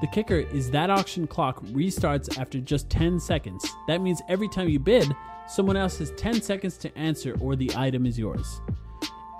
The 0.00 0.06
kicker 0.06 0.36
is 0.38 0.70
that 0.72 0.90
auction 0.90 1.26
clock 1.26 1.64
restarts 1.66 2.38
after 2.38 2.60
just 2.60 2.90
10 2.90 3.18
seconds. 3.18 3.66
That 3.88 4.02
means 4.02 4.20
every 4.28 4.48
time 4.48 4.68
you 4.68 4.78
bid, 4.78 5.14
someone 5.48 5.76
else 5.76 5.98
has 5.98 6.10
10 6.12 6.42
seconds 6.42 6.76
to 6.78 6.98
answer 6.98 7.34
or 7.40 7.56
the 7.56 7.70
item 7.76 8.04
is 8.04 8.18
yours. 8.18 8.60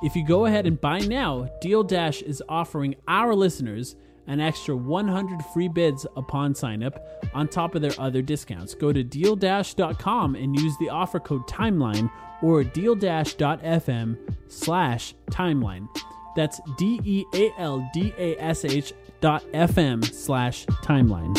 If 0.03 0.17
you 0.17 0.27
go 0.27 0.47
ahead 0.47 0.67
and 0.67 0.81
buy 0.81 1.01
now, 1.01 1.49
Deal 1.61 1.83
Dash 1.83 2.23
is 2.23 2.43
offering 2.49 2.97
our 3.07 3.35
listeners 3.35 3.97
an 4.27 4.41
extra 4.41 4.75
100 4.75 5.45
free 5.55 5.69
bids 5.69 6.07
upon 6.17 6.55
sign 6.55 6.83
up 6.83 7.07
on 7.35 7.49
top 7.49 7.75
of 7.75 7.83
their 7.83 7.95
other 7.99 8.23
discounts. 8.23 8.75
Go 8.75 8.93
to 8.93 9.05
dealdash.com 9.05 10.35
and 10.35 10.59
use 10.59 10.77
the 10.79 10.89
offer 10.89 11.21
code 11.21 11.47
timeline 11.47 12.11
or 12.43 12.63
dealdash.fm 12.63 14.17
slash 14.49 15.15
timeline. 15.31 15.89
That's 16.35 16.61
D 16.77 17.01
E 17.05 17.25
A 17.35 17.53
L 17.59 17.89
D 17.95 18.13
A 18.19 18.37
S 18.37 18.65
H 18.65 18.93
dot 19.27 19.43
FM 19.53 20.05
slash 20.15 20.67
timeline. 20.85 21.37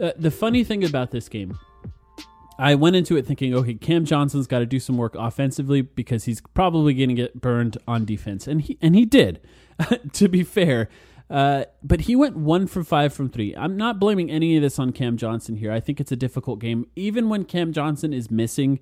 Uh, 0.00 0.12
the 0.16 0.30
funny 0.30 0.62
thing 0.62 0.84
about 0.84 1.10
this 1.10 1.28
game, 1.28 1.58
I 2.56 2.76
went 2.76 2.94
into 2.94 3.16
it 3.16 3.26
thinking, 3.26 3.52
okay, 3.52 3.74
Cam 3.74 4.04
Johnson's 4.04 4.46
got 4.46 4.60
to 4.60 4.66
do 4.66 4.78
some 4.78 4.96
work 4.96 5.16
offensively 5.18 5.82
because 5.82 6.22
he's 6.22 6.40
probably 6.54 6.94
going 6.94 7.08
to 7.08 7.16
get 7.16 7.40
burned 7.40 7.78
on 7.88 8.04
defense, 8.04 8.46
and 8.46 8.62
he 8.62 8.78
and 8.80 8.94
he 8.94 9.04
did. 9.04 9.40
to 10.12 10.28
be 10.28 10.44
fair, 10.44 10.88
uh, 11.28 11.64
but 11.82 12.02
he 12.02 12.14
went 12.14 12.36
one 12.36 12.68
for 12.68 12.84
five 12.84 13.12
from 13.12 13.28
three. 13.28 13.52
I'm 13.56 13.76
not 13.76 13.98
blaming 13.98 14.30
any 14.30 14.54
of 14.54 14.62
this 14.62 14.78
on 14.78 14.92
Cam 14.92 15.16
Johnson 15.16 15.56
here. 15.56 15.72
I 15.72 15.80
think 15.80 15.98
it's 15.98 16.12
a 16.12 16.16
difficult 16.16 16.60
game, 16.60 16.86
even 16.94 17.28
when 17.28 17.44
Cam 17.44 17.72
Johnson 17.72 18.12
is 18.12 18.30
missing. 18.30 18.78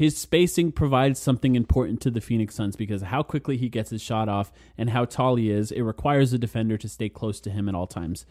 His 0.00 0.16
spacing 0.16 0.72
provides 0.72 1.20
something 1.20 1.54
important 1.54 2.00
to 2.00 2.10
the 2.10 2.22
Phoenix 2.22 2.54
Suns 2.54 2.74
because 2.74 3.02
how 3.02 3.22
quickly 3.22 3.58
he 3.58 3.68
gets 3.68 3.90
his 3.90 4.00
shot 4.00 4.30
off 4.30 4.50
and 4.78 4.88
how 4.88 5.04
tall 5.04 5.36
he 5.36 5.50
is. 5.50 5.70
It 5.70 5.82
requires 5.82 6.32
a 6.32 6.38
defender 6.38 6.78
to 6.78 6.88
stay 6.88 7.10
close 7.10 7.38
to 7.40 7.50
him 7.50 7.68
at 7.68 7.74
all 7.74 7.86
times. 7.86 8.24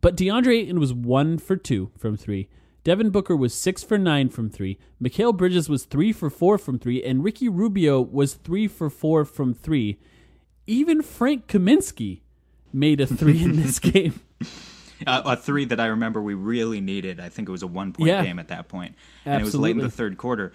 But 0.00 0.16
DeAndre 0.16 0.62
Ayton 0.62 0.80
was 0.80 0.94
one 0.94 1.36
for 1.36 1.56
two 1.56 1.90
from 1.98 2.16
three. 2.16 2.48
Devin 2.84 3.10
Booker 3.10 3.36
was 3.36 3.52
six 3.52 3.82
for 3.84 3.98
nine 3.98 4.30
from 4.30 4.48
three. 4.48 4.78
Mikal 4.98 5.36
Bridges 5.36 5.68
was 5.68 5.84
three 5.84 6.10
for 6.10 6.30
four 6.30 6.56
from 6.56 6.78
three. 6.78 7.04
And 7.04 7.22
Ricky 7.22 7.50
Rubio 7.50 8.00
was 8.00 8.32
three 8.32 8.66
for 8.66 8.88
four 8.88 9.26
from 9.26 9.52
three. 9.52 9.98
Even 10.66 11.02
Frank 11.02 11.48
Kaminsky 11.48 12.22
made 12.72 13.02
a 13.02 13.06
three 13.06 13.42
in 13.44 13.56
this 13.56 13.78
game. 13.90 14.20
Uh, 15.06 15.20
a 15.26 15.36
three 15.36 15.66
that 15.66 15.80
I 15.80 15.86
remember 15.88 16.22
we 16.22 16.32
really 16.32 16.80
needed. 16.80 17.20
I 17.20 17.28
think 17.28 17.46
it 17.46 17.52
was 17.52 17.62
a 17.62 17.66
one 17.66 17.92
point 17.92 18.08
Yeah. 18.08 18.24
game 18.24 18.38
at 18.38 18.48
that 18.48 18.68
point, 18.68 18.94
and 19.26 19.42
it 19.42 19.44
was 19.44 19.54
late 19.54 19.76
in 19.76 19.82
the 19.82 19.90
third 19.90 20.16
quarter. 20.16 20.52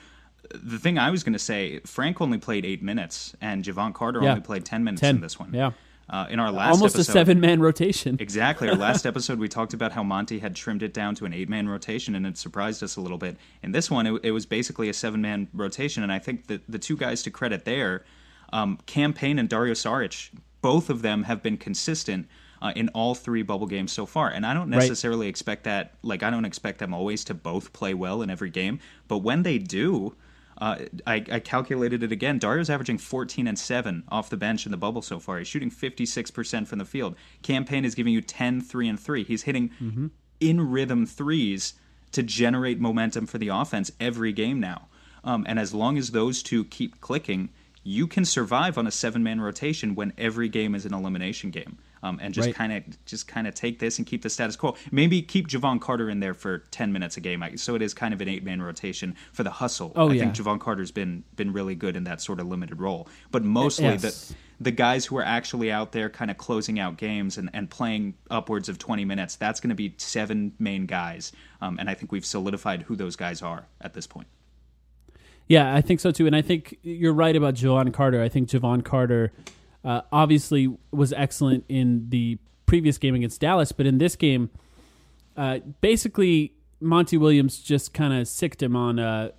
The 0.53 0.77
thing 0.79 0.97
I 0.97 1.09
was 1.09 1.23
going 1.23 1.33
to 1.33 1.39
say, 1.39 1.79
Frank 1.79 2.19
only 2.21 2.37
played 2.37 2.65
eight 2.65 2.83
minutes, 2.83 3.35
and 3.41 3.63
Jevon 3.63 3.93
Carter 3.93 4.21
Yeah. 4.21 4.29
only 4.31 4.41
played 4.41 4.65
ten 4.65 4.83
minutes 4.83 5.01
10, 5.01 5.15
in 5.15 5.21
this 5.21 5.39
one. 5.39 5.51
yeah. 5.53 5.71
Uh, 6.09 6.27
in 6.29 6.37
our 6.37 6.51
last 6.51 6.67
episode. 6.67 6.79
Almost 6.81 6.95
a 6.97 7.03
seven 7.05 7.39
man 7.39 7.61
rotation. 7.61 8.17
Exactly. 8.19 8.67
Our 8.69 8.75
last 8.75 9.05
episode, 9.11 9.39
we 9.39 9.47
talked 9.47 9.73
about 9.73 9.93
how 9.93 10.03
Monty 10.03 10.39
had 10.39 10.53
trimmed 10.53 10.83
it 10.83 10.93
down 10.93 11.15
to 11.15 11.25
an 11.25 11.33
eight 11.33 11.47
man 11.47 11.69
rotation, 11.69 12.13
and 12.13 12.27
it 12.27 12.37
surprised 12.37 12.83
us 12.83 12.97
a 12.97 13.01
little 13.01 13.17
bit. 13.17 13.37
In 13.63 13.71
this 13.71 13.89
one, 13.89 14.05
it, 14.05 14.19
it 14.21 14.31
was 14.31 14.45
basically 14.45 14.89
a 14.89 14.93
seven 14.93 15.21
man 15.21 15.47
rotation, 15.53 16.03
and 16.03 16.11
I 16.11 16.19
think 16.19 16.47
that 16.47 16.61
the 16.67 16.77
two 16.77 16.97
guys 16.97 17.23
to 17.23 17.31
credit 17.31 17.63
there, 17.63 18.03
um, 18.51 18.79
Cam 18.85 19.13
Payne 19.13 19.39
and 19.39 19.47
Dario 19.47 19.73
Saric, 19.73 20.29
both 20.61 20.89
of 20.89 21.03
them 21.03 21.23
have 21.23 21.41
been 21.41 21.55
consistent 21.57 22.27
uh, 22.61 22.73
in 22.75 22.89
all 22.89 23.15
three 23.15 23.41
bubble 23.41 23.67
games 23.67 23.91
so 23.93 24.05
far. 24.05 24.29
And 24.29 24.45
I 24.45 24.53
don't 24.53 24.69
Right. 24.69 24.79
necessarily 24.79 25.27
expect 25.29 25.63
that, 25.63 25.93
like, 26.01 26.21
I 26.21 26.29
don't 26.29 26.45
expect 26.45 26.79
them 26.79 26.93
always 26.93 27.23
to 27.25 27.33
both 27.33 27.71
play 27.73 27.93
well 27.93 28.21
in 28.21 28.29
every 28.29 28.49
game, 28.49 28.79
but 29.07 29.19
when 29.19 29.43
they 29.43 29.57
do, 29.57 30.15
uh, 30.63 30.77
I, 31.05 31.15
I 31.29 31.39
calculated 31.41 32.03
it 32.03 32.13
again. 32.13 32.39
Dario's 32.39 32.69
averaging 32.69 32.97
14 32.97 33.47
and 33.47 33.59
7 33.59 34.05
off 34.07 34.29
the 34.29 34.37
bench 34.37 34.65
in 34.65 34.71
the 34.71 34.77
bubble 34.77 35.01
so 35.01 35.19
far. 35.19 35.37
He's 35.37 35.47
shooting 35.49 35.69
56% 35.69 36.67
from 36.67 36.79
the 36.79 36.85
field. 36.85 37.17
Cam 37.41 37.65
Payne 37.65 37.83
is 37.83 37.95
giving 37.95 38.13
you 38.13 38.21
10, 38.21 38.61
3, 38.61 38.87
and 38.87 38.97
3. 38.97 39.25
He's 39.25 39.43
hitting 39.43 39.71
in 40.39 40.71
rhythm 40.71 41.05
threes 41.05 41.73
to 42.13 42.23
generate 42.23 42.79
momentum 42.79 43.25
for 43.25 43.39
the 43.39 43.49
offense 43.49 43.91
every 43.99 44.31
game 44.31 44.61
now. 44.61 44.87
Um, 45.25 45.43
and 45.49 45.59
as 45.59 45.73
long 45.73 45.97
as 45.97 46.11
those 46.11 46.41
two 46.41 46.63
keep 46.63 47.01
clicking, 47.01 47.49
you 47.83 48.07
can 48.07 48.23
survive 48.23 48.77
on 48.77 48.87
a 48.87 48.91
seven 48.91 49.21
man 49.21 49.41
rotation 49.41 49.95
when 49.95 50.13
every 50.17 50.47
game 50.47 50.75
is 50.75 50.85
an 50.85 50.93
elimination 50.93 51.51
game. 51.51 51.77
Um, 52.03 52.19
and 52.21 52.33
just 52.33 52.47
Right. 52.47 52.55
kind 52.55 52.73
of 52.73 52.83
just 53.05 53.27
kind 53.27 53.47
of 53.47 53.55
take 53.55 53.79
this 53.79 53.97
and 53.97 54.05
keep 54.05 54.21
the 54.21 54.29
status 54.29 54.55
quo. 54.55 54.75
Maybe 54.91 55.21
keep 55.21 55.47
Jevon 55.47 55.79
Carter 55.81 56.09
in 56.09 56.19
there 56.19 56.33
for 56.33 56.59
ten 56.69 56.91
minutes 56.93 57.17
a 57.17 57.21
game, 57.21 57.41
so 57.55 57.73
it 57.75 57.81
is 57.81 57.93
kind 57.93 58.13
of 58.13 58.21
an 58.21 58.27
eight 58.27 58.43
man 58.43 58.61
rotation 58.61 59.15
for 59.31 59.43
the 59.43 59.49
hustle. 59.49 59.93
Oh, 59.95 60.09
I 60.09 60.13
yeah. 60.13 60.19
think 60.23 60.35
Jevon 60.35 60.59
Carter's 60.59 60.91
been 60.91 61.23
been 61.35 61.53
really 61.53 61.75
good 61.75 61.95
in 61.95 62.03
that 62.03 62.21
sort 62.21 62.39
of 62.41 62.47
limited 62.47 62.79
role, 62.79 63.07
but 63.31 63.43
mostly 63.43 63.85
Yes. 63.85 64.01
the 64.29 64.35
the 64.65 64.71
guys 64.71 65.05
who 65.05 65.17
are 65.17 65.23
actually 65.23 65.71
out 65.71 65.91
there 65.93 66.09
kind 66.09 66.29
of 66.29 66.37
closing 66.37 66.79
out 66.79 66.95
games 66.97 67.37
and, 67.37 67.49
and 67.53 67.69
playing 67.69 68.13
upwards 68.29 68.69
of 68.69 68.77
20 68.77 69.03
minutes, 69.03 69.35
that's 69.35 69.59
going 69.59 69.69
to 69.69 69.75
be 69.75 69.93
seven 69.97 70.53
main 70.59 70.85
guys. 70.85 71.31
Um, 71.61 71.79
and 71.79 71.89
I 71.89 71.95
think 71.95 72.11
we've 72.13 72.25
solidified 72.25 72.83
who 72.83 72.95
those 72.95 73.15
guys 73.17 73.41
are 73.41 73.65
at 73.81 73.93
this 73.93 74.07
point. 74.07 74.27
Yeah, 75.47 75.73
I 75.75 75.81
think 75.81 75.99
so 75.99 76.11
too. 76.11 76.27
And 76.27 76.35
I 76.35 76.41
think 76.41 76.77
you're 76.83 77.13
right 77.13 77.35
about 77.35 77.55
Jevon 77.55 77.93
Carter. 77.93 78.21
I 78.21 78.29
think 78.29 78.47
Jevon 78.49 78.83
Carter 78.85 79.33
uh, 79.83 80.01
obviously 80.11 80.75
was 80.91 81.13
excellent 81.13 81.65
in 81.67 82.09
the 82.09 82.37
previous 82.65 82.97
game 82.97 83.15
against 83.15 83.41
Dallas, 83.41 83.71
but 83.71 83.85
in 83.85 83.97
this 83.97 84.15
game, 84.15 84.49
uh, 85.35 85.59
basically 85.81 86.53
Monty 86.79 87.17
Williams 87.17 87.59
just 87.59 87.93
kind 87.93 88.13
of 88.13 88.27
sicked 88.27 88.61
him 88.61 88.75
on 88.75 88.99
uh, 88.99 89.29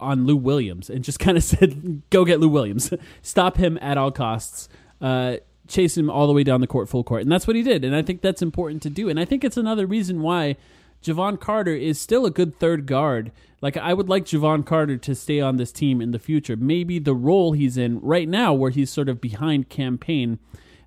on 0.00 0.26
Lou 0.26 0.36
Williams 0.36 0.90
and 0.90 1.04
just 1.04 1.18
kind 1.20 1.36
of 1.36 1.44
said, 1.44 2.02
"Go 2.10 2.24
get 2.24 2.40
Lou 2.40 2.48
Williams, 2.48 2.92
stop 3.22 3.56
him 3.56 3.78
at 3.80 3.98
all 3.98 4.10
costs." 4.10 4.68
Uh, 5.00 5.36
chase 5.66 5.96
him 5.96 6.10
all 6.10 6.26
the 6.26 6.32
way 6.32 6.44
down 6.44 6.60
the 6.60 6.66
court, 6.66 6.88
full 6.88 7.04
court, 7.04 7.22
and 7.22 7.32
that's 7.32 7.46
what 7.46 7.56
he 7.56 7.62
did. 7.62 7.84
And 7.84 7.96
I 7.96 8.02
think 8.02 8.20
that's 8.20 8.42
important 8.42 8.82
to 8.82 8.90
do. 8.90 9.08
And 9.08 9.18
I 9.18 9.24
think 9.24 9.44
it's 9.44 9.56
another 9.56 9.86
reason 9.86 10.20
why 10.20 10.56
Jevon 11.04 11.38
Carter 11.38 11.74
is 11.74 12.00
still 12.00 12.24
a 12.26 12.30
good 12.30 12.58
third 12.58 12.86
guard. 12.86 13.30
Like 13.60 13.76
I 13.76 13.92
would 13.94 14.08
like 14.08 14.24
Jevon 14.24 14.64
Carter 14.66 14.96
to 14.96 15.14
stay 15.14 15.40
on 15.40 15.56
this 15.56 15.70
team 15.70 16.00
in 16.00 16.10
the 16.10 16.18
future. 16.18 16.56
Maybe 16.56 16.98
the 16.98 17.14
role 17.14 17.52
he's 17.52 17.76
in 17.76 18.00
right 18.00 18.28
now, 18.28 18.52
where 18.54 18.70
he's 18.70 18.90
sort 18.90 19.08
of 19.08 19.20
behind 19.20 19.68
Cam 19.68 19.98
Payne 19.98 20.38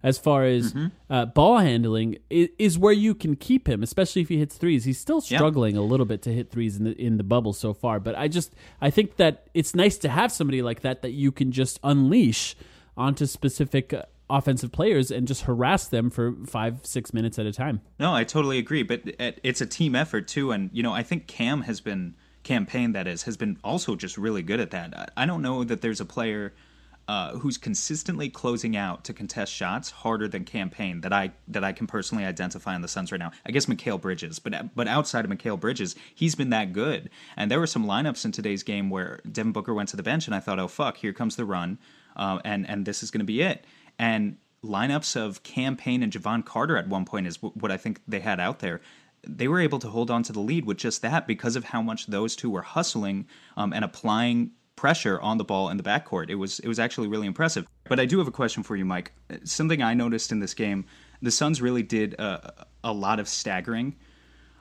as 0.03 0.17
far 0.19 0.43
as 0.45 0.75
uh, 1.09 1.25
ball 1.25 1.57
handling, 1.57 2.17
is, 2.29 2.49
is 2.59 2.77
where 2.77 2.93
you 2.93 3.15
can 3.15 3.35
keep 3.35 3.67
him, 3.67 3.81
especially 3.81 4.21
if 4.21 4.29
he 4.29 4.37
hits 4.37 4.55
threes. 4.55 4.85
He's 4.85 4.99
still 4.99 5.21
Yeah. 5.25 5.37
struggling 5.37 5.75
a 5.75 5.81
little 5.81 6.05
bit 6.05 6.21
to 6.23 6.31
hit 6.33 6.51
threes 6.51 6.77
in 6.77 6.83
the 6.83 6.91
in 7.01 7.17
the 7.17 7.23
bubble 7.23 7.53
so 7.53 7.73
far, 7.73 7.99
but 7.99 8.15
I 8.17 8.27
just 8.27 8.53
I 8.81 8.89
think 8.89 9.17
that 9.17 9.47
it's 9.53 9.73
nice 9.75 9.97
to 9.99 10.09
have 10.09 10.31
somebody 10.31 10.61
like 10.61 10.81
that 10.81 11.01
that 11.01 11.11
you 11.11 11.31
can 11.31 11.51
just 11.51 11.79
unleash 11.83 12.55
onto 12.95 13.25
specific 13.25 13.93
uh, 13.93 14.03
offensive 14.29 14.71
players 14.71 15.11
and 15.11 15.27
just 15.27 15.43
harass 15.43 15.87
them 15.87 16.09
for 16.09 16.33
five 16.45 16.79
six 16.83 17.13
minutes 17.13 17.39
at 17.39 17.45
a 17.45 17.53
time. 17.53 17.81
No, 17.99 18.13
I 18.13 18.23
totally 18.23 18.57
agree. 18.57 18.83
But 18.83 19.01
it's 19.19 19.61
a 19.61 19.65
team 19.65 19.95
effort 19.95 20.27
too, 20.27 20.51
and 20.51 20.69
you 20.73 20.83
know 20.83 20.93
I 20.93 21.03
think 21.03 21.27
Cam 21.27 21.61
has 21.61 21.81
been 21.81 22.15
Cam 22.43 22.65
Payne 22.65 22.93
that 22.93 23.07
is 23.07 23.23
has 23.23 23.37
been 23.37 23.57
also 23.63 23.95
just 23.95 24.17
really 24.17 24.41
good 24.41 24.59
at 24.59 24.71
that. 24.71 25.11
I- 25.15 25.25
don't 25.25 25.41
know 25.41 25.63
that 25.63 25.81
there's 25.81 25.99
a 26.01 26.05
player 26.05 26.53
uh, 27.07 27.37
who's 27.37 27.57
consistently 27.57 28.29
closing 28.29 28.75
out 28.75 29.05
to 29.05 29.13
contest 29.13 29.53
shots 29.53 29.89
harder 29.89 30.27
than 30.27 30.43
Cam 30.43 30.69
Payne 30.69 31.01
that 31.01 31.13
I 31.13 31.31
that 31.47 31.63
I 31.63 31.71
can 31.71 31.87
personally 31.87 32.25
identify 32.25 32.75
on 32.75 32.81
the 32.81 32.87
Suns 32.87 33.11
right 33.11 33.19
now. 33.19 33.31
I 33.45 33.51
guess 33.51 33.65
Mikal 33.65 33.99
Bridges, 33.99 34.39
but 34.39 34.75
but 34.75 34.87
outside 34.89 35.23
of 35.23 35.31
Mikal 35.31 35.59
Bridges, 35.59 35.95
he's 36.13 36.35
been 36.35 36.49
that 36.49 36.73
good. 36.73 37.09
And 37.37 37.49
there 37.49 37.59
were 37.59 37.67
some 37.67 37.85
lineups 37.85 38.25
in 38.25 38.33
today's 38.33 38.63
game 38.63 38.89
where 38.89 39.21
Devin 39.29 39.53
Booker 39.53 39.73
went 39.73 39.89
to 39.89 39.97
the 39.97 40.03
bench, 40.03 40.25
and 40.27 40.35
I 40.35 40.41
thought, 40.41 40.59
oh 40.59 40.67
fuck, 40.67 40.97
here 40.97 41.13
comes 41.13 41.37
the 41.37 41.45
run, 41.45 41.77
uh, 42.17 42.39
and 42.43 42.69
and 42.69 42.85
this 42.85 43.01
is 43.03 43.09
going 43.09 43.19
to 43.19 43.25
be 43.25 43.41
it. 43.41 43.63
And 43.99 44.37
lineups 44.63 45.15
of 45.15 45.43
Cam 45.43 45.75
Payne 45.75 46.03
and 46.03 46.11
Jevon 46.11 46.45
Carter 46.45 46.77
at 46.77 46.87
one 46.87 47.05
point 47.05 47.27
is 47.27 47.41
what 47.41 47.71
I 47.71 47.77
think 47.77 48.01
they 48.07 48.19
had 48.19 48.39
out 48.39 48.59
there. 48.59 48.81
They 49.27 49.47
were 49.47 49.59
able 49.59 49.79
to 49.79 49.89
hold 49.89 50.11
on 50.11 50.23
to 50.23 50.33
the 50.33 50.39
lead 50.39 50.65
with 50.65 50.77
just 50.77 51.01
that 51.01 51.27
because 51.27 51.55
of 51.55 51.65
how 51.65 51.81
much 51.81 52.07
those 52.07 52.35
two 52.35 52.49
were 52.49 52.61
hustling 52.61 53.27
um, 53.55 53.73
and 53.73 53.83
applying 53.83 54.51
pressure 54.75 55.19
on 55.19 55.37
the 55.37 55.43
ball 55.43 55.69
in 55.69 55.77
the 55.77 55.83
backcourt. 55.83 56.29
It 56.29 56.35
was 56.35 56.59
it 56.59 56.67
was 56.67 56.79
actually 56.79 57.07
really 57.07 57.27
impressive. 57.27 57.67
But 57.89 57.99
I 57.99 58.05
do 58.05 58.19
have 58.19 58.27
a 58.27 58.31
question 58.31 58.63
for 58.63 58.75
you, 58.75 58.85
Mike. 58.85 59.11
Something 59.43 59.81
I 59.81 59.93
noticed 59.93 60.31
in 60.31 60.39
this 60.39 60.53
game, 60.53 60.85
the 61.21 61.31
Suns 61.31 61.61
really 61.61 61.83
did 61.83 62.13
a, 62.13 62.65
a 62.83 62.93
lot 62.93 63.19
of 63.19 63.27
staggering 63.27 63.95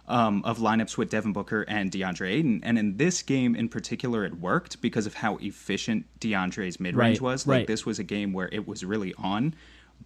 um, 0.09 0.43
of 0.45 0.59
lineups 0.59 0.97
with 0.97 1.11
Devin 1.11 1.33
Booker 1.33 1.63
and 1.63 1.91
DeAndre 1.91 2.31
Ayton. 2.31 2.61
And 2.63 2.79
in 2.79 2.97
this 2.97 3.23
game 3.23 3.57
in 3.57 3.69
particular, 3.69 4.25
it 4.25 4.39
worked 4.39 4.81
because 4.81 5.07
of 5.07 5.15
how 5.15 5.37
efficient 5.37 6.07
DeAndre's 6.21 6.79
mid 6.79 6.97
range 6.97 7.21
Right, 7.21 7.25
was. 7.33 7.47
Like 7.47 7.59
right. 7.59 7.67
this 7.67 7.85
was 7.85 7.99
a 7.99 8.05
game 8.05 8.33
where 8.33 8.49
it 8.53 8.67
was 8.67 8.85
really 8.85 9.15
on. 9.19 9.55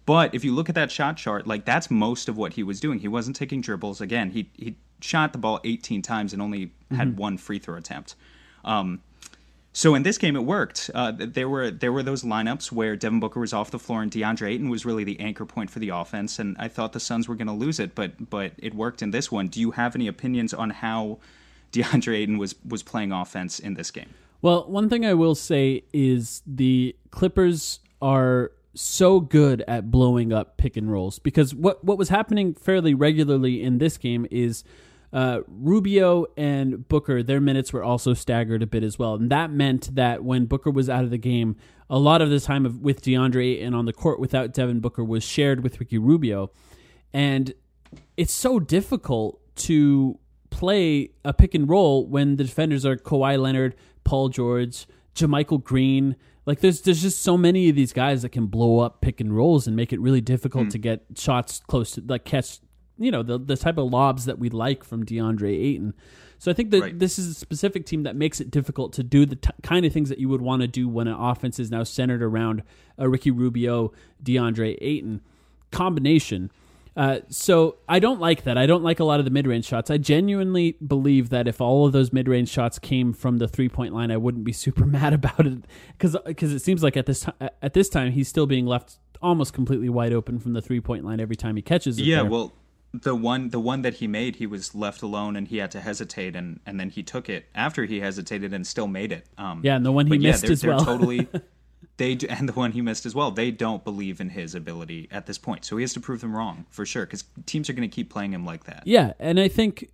But 0.05 0.33
if 0.33 0.43
you 0.43 0.53
look 0.53 0.69
at 0.69 0.75
that 0.75 0.91
shot 0.91 1.17
chart, 1.17 1.45
like 1.45 1.65
that's 1.65 1.91
most 1.91 2.29
of 2.29 2.37
what 2.37 2.53
he 2.53 2.63
was 2.63 2.79
doing. 2.79 2.99
He 2.99 3.07
wasn't 3.07 3.35
taking 3.35 3.61
dribbles. 3.61 4.01
Again, 4.01 4.31
he 4.31 4.49
he 4.55 4.75
shot 5.01 5.33
the 5.33 5.39
ball 5.39 5.59
18 5.63 6.01
times 6.01 6.33
and 6.33 6.41
only 6.41 6.71
had 6.91 7.17
one 7.17 7.37
free 7.37 7.59
throw 7.59 7.75
attempt. 7.75 8.15
Um, 8.63 9.01
so 9.73 9.95
in 9.95 10.03
this 10.03 10.17
game, 10.17 10.35
it 10.35 10.43
worked. 10.43 10.91
Uh, 10.93 11.13
there 11.15 11.47
were 11.47 11.71
there 11.71 11.93
were 11.93 12.03
those 12.03 12.23
lineups 12.23 12.71
where 12.71 12.95
Devin 12.97 13.19
Booker 13.21 13.39
was 13.39 13.53
off 13.53 13.71
the 13.71 13.79
floor 13.79 14.01
and 14.01 14.11
DeAndre 14.11 14.49
Ayton 14.49 14.69
was 14.69 14.85
really 14.85 15.05
the 15.05 15.19
anchor 15.19 15.45
point 15.45 15.69
for 15.69 15.79
the 15.79 15.89
offense, 15.89 16.39
and 16.39 16.57
I 16.59 16.67
thought 16.67 16.91
the 16.91 16.99
Suns 16.99 17.27
were 17.27 17.35
going 17.35 17.47
to 17.47 17.53
lose 17.53 17.79
it, 17.79 17.95
but 17.95 18.29
but 18.29 18.51
it 18.57 18.73
worked 18.73 19.01
in 19.01 19.11
this 19.11 19.31
one. 19.31 19.47
Do 19.47 19.61
you 19.61 19.71
have 19.71 19.95
any 19.95 20.07
opinions 20.07 20.53
on 20.53 20.71
how 20.71 21.19
DeAndre 21.71 22.15
Ayton 22.15 22.37
was 22.37 22.55
was 22.67 22.83
playing 22.83 23.13
offense 23.13 23.59
in 23.59 23.75
this 23.75 23.91
game? 23.91 24.09
Well, 24.41 24.65
one 24.67 24.89
thing 24.89 25.05
I 25.05 25.13
will 25.13 25.35
say 25.35 25.83
is 25.93 26.41
the 26.45 26.95
Clippers 27.11 27.79
are 28.01 28.51
so 28.73 29.19
good 29.19 29.63
at 29.67 29.91
blowing 29.91 30.33
up 30.33 30.57
pick 30.57 30.75
and 30.75 30.91
rolls 30.91 31.19
because 31.19 31.53
what 31.55 31.83
what 31.83 31.97
was 31.97 32.09
happening 32.09 32.53
fairly 32.53 32.93
regularly 32.93 33.63
in 33.63 33.77
this 33.77 33.97
game 33.97 34.25
is 34.31 34.63
uh, 35.13 35.41
Rubio 35.47 36.25
and 36.37 36.87
Booker, 36.87 37.21
their 37.21 37.41
minutes 37.41 37.73
were 37.73 37.83
also 37.83 38.13
staggered 38.13 38.63
a 38.63 38.67
bit 38.67 38.83
as 38.83 38.97
well, 38.97 39.15
and 39.15 39.29
that 39.29 39.51
meant 39.51 39.95
that 39.95 40.23
when 40.23 40.45
Booker 40.45 40.71
was 40.71 40.89
out 40.89 41.03
of 41.03 41.09
the 41.09 41.17
game, 41.17 41.57
a 41.89 41.99
lot 41.99 42.21
of 42.21 42.29
the 42.29 42.39
time 42.39 42.65
of, 42.65 42.79
with 42.79 43.01
DeAndre 43.01 43.61
and 43.63 43.75
on 43.75 43.85
the 43.85 43.93
court 43.93 44.19
without 44.19 44.53
Devin 44.53 44.79
Booker 44.79 45.03
was 45.03 45.23
shared 45.23 45.63
with 45.63 45.79
Ricky 45.79 45.97
Rubio, 45.97 46.51
and 47.13 47.53
it's 48.15 48.33
so 48.33 48.59
difficult 48.59 49.41
to 49.55 50.17
play 50.49 51.09
a 51.25 51.33
pick 51.33 51.53
and 51.53 51.67
roll 51.67 52.07
when 52.07 52.35
the 52.35 52.43
defenders 52.43 52.85
are 52.85 52.95
Kawhi 52.95 53.41
Leonard, 53.41 53.75
Paul 54.03 54.29
George, 54.29 54.85
JaMychal 55.15 55.63
Green. 55.63 56.15
Like 56.45 56.59
there's 56.59 56.81
there's 56.81 57.01
just 57.01 57.21
so 57.21 57.37
many 57.37 57.69
of 57.69 57.75
these 57.75 57.93
guys 57.93 58.21
that 58.21 58.29
can 58.29 58.47
blow 58.47 58.79
up 58.79 59.01
pick 59.01 59.19
and 59.19 59.35
rolls 59.35 59.67
and 59.67 59.75
make 59.75 59.93
it 59.93 59.99
really 59.99 60.21
difficult 60.21 60.69
to 60.71 60.77
get 60.77 61.05
shots 61.15 61.61
close 61.67 61.91
to 61.91 62.03
like 62.07 62.25
catch 62.25 62.59
you 63.03 63.11
know 63.11 63.23
the 63.23 63.37
the 63.37 63.57
type 63.57 63.77
of 63.77 63.89
lobs 63.91 64.25
that 64.25 64.39
we 64.39 64.49
like 64.49 64.83
from 64.83 65.05
DeAndre 65.05 65.51
Ayton. 65.53 65.93
So 66.39 66.49
I 66.49 66.55
think 66.55 66.71
that 66.71 66.81
Right. 66.81 66.97
this 66.97 67.19
is 67.19 67.27
a 67.27 67.33
specific 67.35 67.85
team 67.85 68.01
that 68.03 68.15
makes 68.15 68.41
it 68.41 68.49
difficult 68.49 68.93
to 68.93 69.03
do 69.03 69.27
the 69.27 69.35
t- 69.35 69.51
kind 69.61 69.85
of 69.85 69.93
things 69.93 70.09
that 70.09 70.17
you 70.17 70.27
would 70.27 70.41
want 70.41 70.63
to 70.63 70.67
do 70.67 70.89
when 70.89 71.07
an 71.07 71.13
offense 71.13 71.59
is 71.59 71.69
now 71.69 71.83
centered 71.83 72.23
around 72.23 72.63
a 72.97 73.07
Ricky 73.07 73.29
Rubio, 73.29 73.91
DeAndre 74.23 74.75
Ayton 74.81 75.21
combination. 75.71 76.51
Uh, 76.97 77.19
so 77.29 77.77
I 77.87 77.99
don't 77.99 78.19
like 78.19 78.43
that. 78.43 78.57
I 78.57 78.65
don't 78.65 78.83
like 78.83 78.99
a 78.99 79.05
lot 79.05 79.19
of 79.19 79.25
the 79.25 79.31
mid-range 79.31 79.65
shots. 79.65 79.89
I 79.89 79.97
genuinely 79.97 80.73
believe 80.85 81.29
that 81.29 81.47
if 81.47 81.61
all 81.61 81.85
of 81.85 81.93
those 81.93 82.11
mid-range 82.11 82.49
shots 82.49 82.79
came 82.79 83.13
from 83.13 83.37
the 83.37 83.47
three-point 83.47 83.93
line, 83.93 84.11
I 84.11 84.17
wouldn't 84.17 84.43
be 84.43 84.51
super 84.65 84.85
mad 84.85 85.13
about 85.13 85.45
it 85.47 85.59
because 85.97 86.15
it 86.53 86.61
seems 86.61 86.83
like 86.83 86.97
at 86.97 87.05
this 87.05 87.21
time 87.21 87.35
at 87.61 87.73
this 87.73 87.87
time 87.87 88.11
he's 88.11 88.27
still 88.27 88.45
being 88.47 88.65
left 88.65 88.97
almost 89.21 89.53
completely 89.53 89.87
wide 89.87 90.11
open 90.11 90.39
from 90.39 90.53
the 90.53 90.61
three-point 90.61 91.05
line 91.05 91.19
every 91.19 91.35
time 91.35 91.55
he 91.55 91.61
catches 91.61 91.97
it. 91.99 92.03
Yeah, 92.03 92.23
there. 92.23 92.31
well, 92.31 92.51
the 92.93 93.15
one 93.15 93.49
the 93.49 93.59
one 93.59 93.81
that 93.83 93.95
he 93.95 94.07
made, 94.07 94.35
he 94.37 94.45
was 94.45 94.75
left 94.75 95.01
alone 95.01 95.35
and 95.35 95.47
he 95.47 95.57
had 95.57 95.71
to 95.71 95.79
hesitate, 95.79 96.35
and 96.35 96.59
and 96.65 96.79
then 96.79 96.89
he 96.89 97.03
took 97.03 97.29
it 97.29 97.45
after 97.55 97.85
he 97.85 97.99
hesitated 98.01 98.53
and 98.53 98.67
still 98.67 98.87
made 98.87 99.11
it. 99.11 99.25
Um, 99.37 99.61
Yeah, 99.63 99.75
and 99.75 99.85
the 99.85 99.91
one 99.91 100.07
he 100.07 100.15
yeah, 100.15 100.31
missed 100.31 100.43
they're, 100.43 100.51
as 100.51 100.61
they're 100.61 100.71
well. 100.71 100.85
totally. 100.85 101.27
They 101.97 102.15
do, 102.15 102.25
and 102.29 102.49
the 102.49 102.53
one 102.53 102.71
he 102.71 102.81
missed 102.81 103.05
as 103.05 103.13
well. 103.13 103.29
They 103.29 103.51
don't 103.51 103.83
believe 103.83 104.21
in 104.21 104.29
his 104.29 104.55
ability 104.55 105.07
at 105.11 105.27
this 105.27 105.37
point, 105.37 105.65
so 105.65 105.77
he 105.77 105.83
has 105.83 105.93
to 105.93 105.99
prove 105.99 106.21
them 106.21 106.35
wrong 106.35 106.65
for 106.69 106.83
sure. 106.83 107.05
Because 107.05 107.25
teams 107.45 107.69
are 107.69 107.73
going 107.73 107.87
to 107.87 107.93
keep 107.93 108.09
playing 108.09 108.33
him 108.33 108.43
like 108.43 108.63
that. 108.63 108.83
Yeah, 108.85 109.13
and 109.19 109.39
I 109.39 109.47
think, 109.47 109.91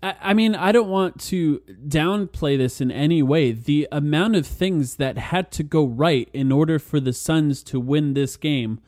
I, 0.00 0.14
I 0.20 0.34
mean, 0.34 0.54
I 0.54 0.70
don't 0.70 0.88
want 0.88 1.20
to 1.22 1.60
downplay 1.88 2.56
this 2.56 2.80
in 2.80 2.92
any 2.92 3.20
way. 3.20 3.50
The 3.50 3.88
amount 3.90 4.36
of 4.36 4.46
things 4.46 4.96
that 4.96 5.18
had 5.18 5.50
to 5.52 5.64
go 5.64 5.84
right 5.84 6.28
in 6.32 6.52
order 6.52 6.78
for 6.78 7.00
the 7.00 7.12
Suns 7.12 7.64
to 7.64 7.80
win 7.80 8.14
this 8.14 8.36
game 8.36 8.78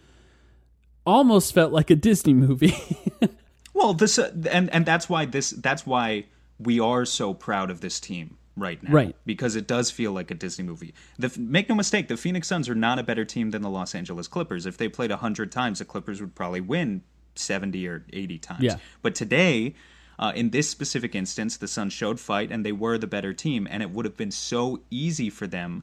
almost 1.11 1.53
felt 1.53 1.73
like 1.73 1.90
a 1.90 1.96
Disney 1.96 2.35
movie. 2.35 2.75
Well, 3.81 3.94
this 3.94 4.18
uh, 4.18 4.31
and 4.51 4.68
and 4.75 4.85
that's 4.85 5.09
why 5.09 5.25
this 5.25 5.51
that's 5.51 5.87
why 5.87 6.27
we 6.59 6.81
are 6.81 7.07
so 7.07 7.33
proud 7.33 7.70
of 7.70 7.81
this 7.81 7.99
team 7.99 8.37
right 8.55 8.83
now, 8.83 8.92
Right. 8.92 9.16
Because 9.25 9.57
it 9.57 9.66
does 9.66 9.90
feel 9.90 10.12
like 10.12 10.31
a 10.31 10.35
Disney 10.35 10.64
movie. 10.64 10.92
The, 11.18 11.33
make 11.38 11.70
no 11.70 11.75
mistake, 11.75 12.09
the 12.09 12.18
Phoenix 12.18 12.46
Suns 12.46 12.68
are 12.68 12.75
not 12.75 12.99
a 12.99 13.03
better 13.03 13.25
team 13.25 13.53
than 13.53 13.62
the 13.62 13.70
Los 13.70 13.94
Angeles 13.94 14.29
Clippers. 14.29 14.66
If 14.66 14.77
they 14.77 14.90
played 14.90 15.11
hundred 15.11 15.51
times, 15.51 15.79
the 15.79 15.87
Clippers 15.87 16.20
would 16.20 16.35
probably 16.35 16.61
win 16.61 17.03
seventy 17.35 17.87
or 17.88 18.05
eighty 18.12 18.38
times. 18.38 18.62
Yeah. 18.62 18.77
But 19.03 19.14
today. 19.14 19.75
Uh, 20.18 20.33
in 20.35 20.51
this 20.51 20.68
specific 20.68 21.14
instance, 21.14 21.57
the 21.57 21.66
Suns 21.66 21.94
showed 21.94 22.20
fight 22.20 22.53
and 22.53 22.62
they 22.62 22.73
were 22.73 22.99
the 22.99 23.07
better 23.07 23.33
team, 23.33 23.66
and 23.70 23.83
it 23.83 23.90
would 23.90 24.05
have 24.05 24.18
been 24.18 24.31
so 24.31 24.83
easy 24.90 25.31
for 25.31 25.46
them 25.46 25.83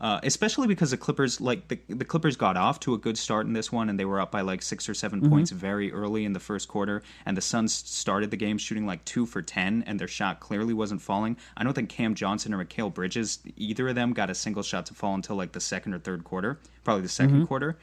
uh, 0.00 0.20
especially 0.22 0.66
because 0.66 0.90
the 0.90 0.96
Clippers, 0.96 1.40
like 1.40 1.68
the, 1.68 1.78
the 1.88 2.04
Clippers, 2.04 2.36
got 2.36 2.56
off 2.56 2.80
to 2.80 2.94
a 2.94 2.98
good 2.98 3.16
start 3.16 3.46
in 3.46 3.54
this 3.54 3.72
one, 3.72 3.88
and 3.88 3.98
they 3.98 4.04
were 4.04 4.20
up 4.20 4.30
by 4.30 4.42
like 4.42 4.62
six 4.62 4.88
or 4.88 4.94
7 4.94 5.28
points 5.28 5.50
very 5.50 5.90
early 5.92 6.24
in 6.24 6.32
the 6.34 6.40
first 6.40 6.68
quarter. 6.68 7.02
And 7.24 7.36
the 7.36 7.40
Suns 7.40 7.72
started 7.72 8.30
the 8.30 8.36
game 8.36 8.58
shooting 8.58 8.86
like 8.86 9.04
two 9.04 9.24
for 9.26 9.40
ten, 9.42 9.82
and 9.86 9.98
their 9.98 10.08
shot 10.08 10.40
clearly 10.40 10.74
wasn't 10.74 11.00
falling. 11.02 11.36
I 11.56 11.64
don't 11.64 11.72
think 11.72 11.88
Cam 11.88 12.14
Johnson 12.14 12.52
or 12.52 12.62
Mikal 12.64 12.92
Bridges, 12.92 13.38
either 13.56 13.88
of 13.88 13.94
them, 13.94 14.12
got 14.12 14.28
a 14.30 14.34
single 14.34 14.62
shot 14.62 14.86
to 14.86 14.94
fall 14.94 15.14
until 15.14 15.36
like 15.36 15.52
the 15.52 15.60
second 15.60 15.94
or 15.94 15.98
third 15.98 16.24
quarter, 16.24 16.58
probably 16.84 17.02
the 17.02 17.08
2nd 17.08 17.46
quarter. 17.46 17.78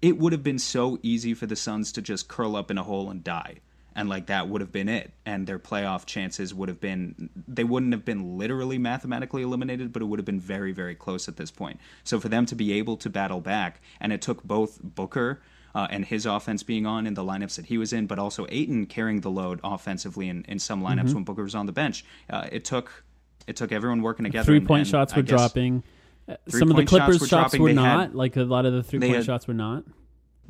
it 0.00 0.16
would 0.18 0.32
have 0.32 0.44
been 0.44 0.58
so 0.60 0.98
easy 1.02 1.34
for 1.34 1.46
the 1.46 1.56
Suns 1.56 1.90
to 1.92 2.00
just 2.00 2.28
curl 2.28 2.54
up 2.54 2.70
in 2.70 2.78
a 2.78 2.84
hole 2.84 3.10
and 3.10 3.24
die. 3.24 3.56
And 3.98 4.08
like 4.08 4.26
that 4.26 4.48
would 4.48 4.60
have 4.60 4.70
been 4.70 4.88
it. 4.88 5.10
And 5.26 5.46
their 5.48 5.58
playoff 5.58 6.06
chances 6.06 6.54
would 6.54 6.68
have 6.68 6.80
been, 6.80 7.30
they 7.48 7.64
wouldn't 7.64 7.92
have 7.92 8.04
been 8.04 8.38
literally 8.38 8.78
mathematically 8.78 9.42
eliminated, 9.42 9.92
but 9.92 10.02
it 10.02 10.04
would 10.04 10.20
have 10.20 10.24
been 10.24 10.38
very, 10.38 10.70
very 10.70 10.94
close 10.94 11.26
at 11.26 11.36
this 11.36 11.50
point. 11.50 11.80
So 12.04 12.20
for 12.20 12.28
them 12.28 12.46
to 12.46 12.54
be 12.54 12.72
able 12.74 12.96
to 12.98 13.10
battle 13.10 13.40
back, 13.40 13.80
and 14.00 14.12
it 14.12 14.22
took 14.22 14.44
both 14.44 14.78
Booker 14.82 15.40
uh, 15.74 15.88
and 15.90 16.04
his 16.04 16.26
offense 16.26 16.62
being 16.62 16.86
on 16.86 17.08
in 17.08 17.14
the 17.14 17.24
lineups 17.24 17.56
that 17.56 17.66
he 17.66 17.76
was 17.76 17.92
in, 17.92 18.06
but 18.06 18.20
also 18.20 18.46
Ayton 18.50 18.86
carrying 18.86 19.20
the 19.20 19.30
load 19.30 19.58
offensively 19.64 20.28
in, 20.28 20.44
in 20.46 20.60
some 20.60 20.80
lineups 20.80 21.12
when 21.12 21.24
Booker 21.24 21.42
was 21.42 21.56
on 21.56 21.66
the 21.66 21.72
bench. 21.72 22.04
Uh, 22.30 22.46
it 22.52 22.64
took 22.64 23.04
it 23.48 23.56
took 23.56 23.72
everyone 23.72 24.00
working 24.02 24.24
together. 24.24 24.44
Three 24.44 24.60
point 24.60 24.82
and 24.82 24.88
shots 24.88 25.16
were 25.16 25.22
dropping. 25.22 25.82
Uh, 26.28 26.36
Some 26.48 26.70
of 26.70 26.76
the 26.76 26.84
Three-point 26.84 26.88
shots 26.90 26.90
Clippers 26.90 27.20
were 27.20 27.26
shots 27.26 27.58
were 27.58 27.72
not. 27.72 28.00
had- 28.00 28.14
like 28.14 28.36
a 28.36 28.44
lot 28.44 28.64
of 28.64 28.72
the 28.74 28.82
three 28.84 29.00
point 29.00 29.16
had- 29.16 29.24
shots 29.24 29.48
were 29.48 29.54
not. 29.54 29.82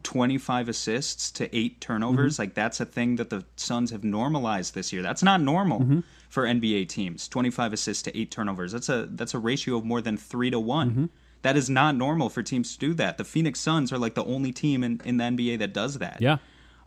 25 0.03 0.69
assists 0.69 1.31
to 1.33 1.55
eight 1.57 1.81
turnovers. 1.81 2.35
Mm-hmm. 2.35 2.43
Like 2.43 2.55
that's 2.55 2.81
a 2.81 2.85
thing 2.85 3.17
that 3.17 3.31
the 3.31 3.45
Suns 3.57 3.91
have 3.91 4.05
normalized 4.05 4.75
this 4.75 4.93
year. 4.93 5.03
That's 5.03 5.23
not 5.23 5.41
normal 5.41 5.81
Mm-hmm. 5.81 6.01
for 6.29 6.45
NBA 6.45 6.89
teams. 6.89 7.29
25 7.29 7.73
assists 7.73 8.03
to 8.05 8.19
eight 8.19 8.31
turnovers. 8.31 8.73
That's 8.73 8.89
a 8.89 9.07
that's 9.11 9.35
a 9.35 9.39
ratio 9.39 9.77
of 9.79 9.85
more 9.85 10.01
than 10.01 10.17
three 10.17 10.51
to 10.51 10.61
one. 10.61 10.91
Mm-hmm. 10.91 11.05
That 11.43 11.57
is 11.57 11.71
not 11.71 11.95
normal 11.97 12.29
for 12.31 12.43
teams 12.43 12.73
to 12.75 12.79
do 12.79 12.95
that. 12.95 13.17
The 13.19 13.25
Phoenix 13.25 13.61
Suns 13.61 13.93
are 13.93 13.99
like 13.99 14.15
the 14.15 14.25
only 14.25 14.53
team 14.53 14.83
in, 14.83 15.01
in 15.05 15.17
the 15.19 15.25
NBA 15.25 15.59
that 15.61 15.73
does 15.73 15.99
that. 15.99 16.19
Yeah. 16.21 16.39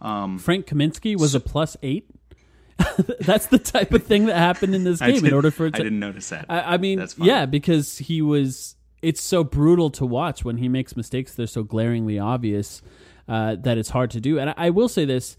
Um, 0.02 0.39
Frank 0.39 0.65
Kaminsky 0.67 1.17
was 1.17 1.34
a 1.36 1.39
plus 1.39 1.78
eight. 1.82 2.10
That's 3.19 3.45
the 3.45 3.60
type 3.60 3.93
of 3.93 4.04
thing 4.04 4.26
that 4.26 4.38
happened 4.38 4.74
in 4.76 4.84
this 4.84 5.02
I 5.02 5.12
game. 5.12 5.26
In 5.26 5.34
order 5.34 5.52
for 5.52 5.67
it 5.67 5.76
I 5.76 5.78
to, 5.78 5.84
didn't 5.84 6.00
notice 6.00 6.30
that. 6.30 6.45
I, 6.50 6.62
I 6.74 6.78
mean, 6.78 7.06
yeah, 7.17 7.45
because 7.45 7.97
he 7.97 8.21
was. 8.21 8.76
It's 9.01 9.21
so 9.21 9.43
brutal 9.43 9.89
to 9.91 10.05
watch 10.05 10.45
when 10.45 10.57
he 10.57 10.69
makes 10.69 10.95
mistakes. 10.95 11.33
They're 11.33 11.47
so 11.47 11.63
glaringly 11.63 12.19
obvious 12.19 12.81
uh, 13.27 13.55
that 13.61 13.77
it's 13.77 13.89
hard 13.89 14.11
to 14.11 14.21
do. 14.21 14.39
And 14.39 14.51
I, 14.51 14.53
I 14.57 14.69
will 14.69 14.89
say 14.89 15.05
this: 15.05 15.37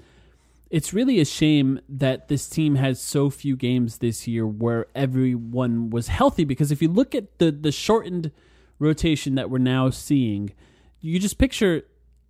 it's 0.70 0.92
really 0.92 1.20
a 1.20 1.24
shame 1.24 1.80
that 1.88 2.28
this 2.28 2.48
team 2.48 2.76
has 2.76 3.00
so 3.00 3.30
few 3.30 3.56
games 3.56 3.98
this 3.98 4.26
year 4.26 4.46
where 4.46 4.86
everyone 4.94 5.90
was 5.90 6.08
healthy. 6.08 6.44
Because 6.44 6.72
if 6.72 6.82
you 6.82 6.88
look 6.88 7.14
at 7.14 7.38
the 7.38 7.52
the 7.52 7.72
shortened 7.72 8.32
rotation 8.78 9.34
that 9.36 9.50
we're 9.50 9.58
now 9.58 9.90
seeing, 9.90 10.52
you 11.00 11.18
just 11.18 11.38
picture 11.38 11.82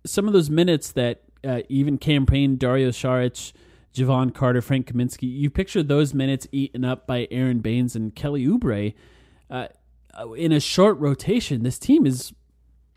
some 0.05 0.27
of 0.27 0.33
those 0.33 0.49
minutes 0.49 0.91
that 0.91 1.21
uh, 1.43 1.61
even 1.69 1.97
Cam 1.97 2.25
Payne 2.25 2.57
Dario 2.57 2.89
Saric, 2.89 3.53
Jevon 3.93 4.33
Carter, 4.33 4.61
Frank 4.61 4.91
Kaminsky, 4.91 5.31
you 5.31 5.49
picture 5.49 5.83
those 5.83 6.13
minutes 6.13 6.47
eaten 6.51 6.83
up 6.83 7.07
by 7.07 7.27
Aron 7.31 7.59
Baynes 7.59 7.95
and 7.95 8.13
Kelly 8.15 8.45
Oubre. 8.45 8.93
Uh, 9.49 9.67
in 10.35 10.51
a 10.51 10.59
short 10.59 10.97
rotation, 10.99 11.63
this 11.63 11.79
team 11.79 12.05
is 12.05 12.33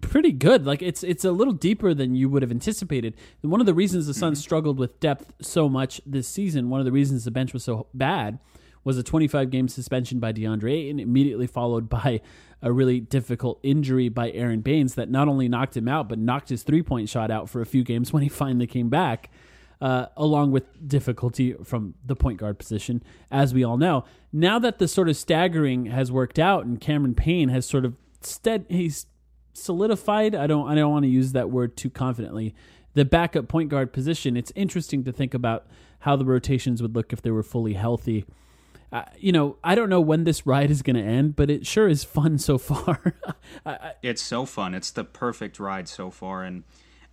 pretty 0.00 0.32
good. 0.32 0.66
Like 0.66 0.82
it's 0.82 1.02
it's 1.02 1.24
a 1.24 1.32
little 1.32 1.52
deeper 1.52 1.94
than 1.94 2.14
you 2.14 2.28
would 2.28 2.42
have 2.42 2.50
anticipated. 2.50 3.14
And 3.42 3.50
one 3.50 3.60
of 3.60 3.66
the 3.66 3.74
reasons 3.74 4.06
the 4.06 4.14
Suns 4.14 4.38
mm-hmm. 4.38 4.44
struggled 4.44 4.78
with 4.78 5.00
depth 5.00 5.32
so 5.40 5.68
much 5.68 6.00
this 6.06 6.28
season, 6.28 6.70
one 6.70 6.80
of 6.80 6.86
the 6.86 6.92
reasons 6.92 7.24
the 7.24 7.30
bench 7.30 7.52
was 7.52 7.64
so 7.64 7.86
bad, 7.94 8.38
was 8.84 8.98
a 8.98 9.02
25 9.02 9.50
game 9.50 9.68
suspension 9.68 10.20
by 10.20 10.32
DeAndre 10.32 10.72
Ayton, 10.72 11.00
immediately 11.00 11.46
followed 11.46 11.88
by 11.90 12.20
a 12.62 12.72
really 12.72 13.00
difficult 13.00 13.60
injury 13.62 14.08
by 14.08 14.30
Aron 14.30 14.60
Baynes 14.60 14.94
that 14.94 15.10
not 15.10 15.28
only 15.28 15.48
knocked 15.48 15.76
him 15.76 15.88
out, 15.88 16.08
but 16.08 16.18
knocked 16.18 16.48
his 16.48 16.62
three 16.62 16.82
point 16.82 17.08
shot 17.08 17.30
out 17.30 17.48
for 17.48 17.60
a 17.60 17.66
few 17.66 17.84
games 17.84 18.12
when 18.12 18.22
he 18.22 18.28
finally 18.28 18.66
came 18.66 18.88
back. 18.88 19.30
Uh, 19.78 20.06
along 20.16 20.50
with 20.50 20.88
difficulty 20.88 21.52
from 21.62 21.92
the 22.02 22.16
point 22.16 22.38
guard 22.38 22.58
position, 22.58 23.02
as 23.30 23.52
we 23.52 23.62
all 23.62 23.76
know. 23.76 24.06
Now 24.32 24.58
that 24.58 24.78
the 24.78 24.88
sort 24.88 25.06
of 25.06 25.18
staggering 25.18 25.84
has 25.86 26.10
worked 26.10 26.38
out 26.38 26.64
and 26.64 26.80
Cameron 26.80 27.14
Payne 27.14 27.50
has 27.50 27.66
sort 27.66 27.84
of 27.84 27.94
stead, 28.22 28.64
he's 28.70 29.04
solidified. 29.52 30.34
I 30.34 30.46
don't 30.46 30.68
I 30.68 30.74
don't 30.74 30.90
want 30.90 31.04
to 31.04 31.10
use 31.10 31.32
that 31.32 31.50
word 31.50 31.76
too 31.76 31.90
confidently. 31.90 32.54
The 32.94 33.04
backup 33.04 33.48
point 33.48 33.68
guard 33.68 33.92
position. 33.92 34.36
It's 34.36 34.52
interesting 34.54 35.04
to 35.04 35.12
think 35.12 35.34
about 35.34 35.66
how 36.00 36.16
the 36.16 36.24
rotations 36.24 36.80
would 36.82 36.94
look 36.94 37.12
if 37.12 37.22
they 37.22 37.30
were 37.30 37.42
fully 37.42 37.74
healthy. 37.74 38.24
Uh, 38.92 39.02
you 39.18 39.32
know, 39.32 39.56
I 39.64 39.74
don't 39.74 39.88
know 39.88 40.00
when 40.00 40.24
this 40.24 40.46
ride 40.46 40.70
is 40.70 40.82
going 40.82 40.96
to 40.96 41.02
end, 41.02 41.34
but 41.34 41.50
it 41.50 41.66
sure 41.66 41.88
is 41.88 42.04
fun 42.04 42.38
so 42.38 42.56
far. 42.56 43.16
I, 43.66 43.70
I, 43.70 43.92
it's 44.02 44.22
so 44.22 44.46
fun. 44.46 44.74
It's 44.74 44.90
the 44.90 45.04
perfect 45.04 45.58
ride 45.58 45.88
so 45.88 46.10
far, 46.10 46.44
and 46.44 46.62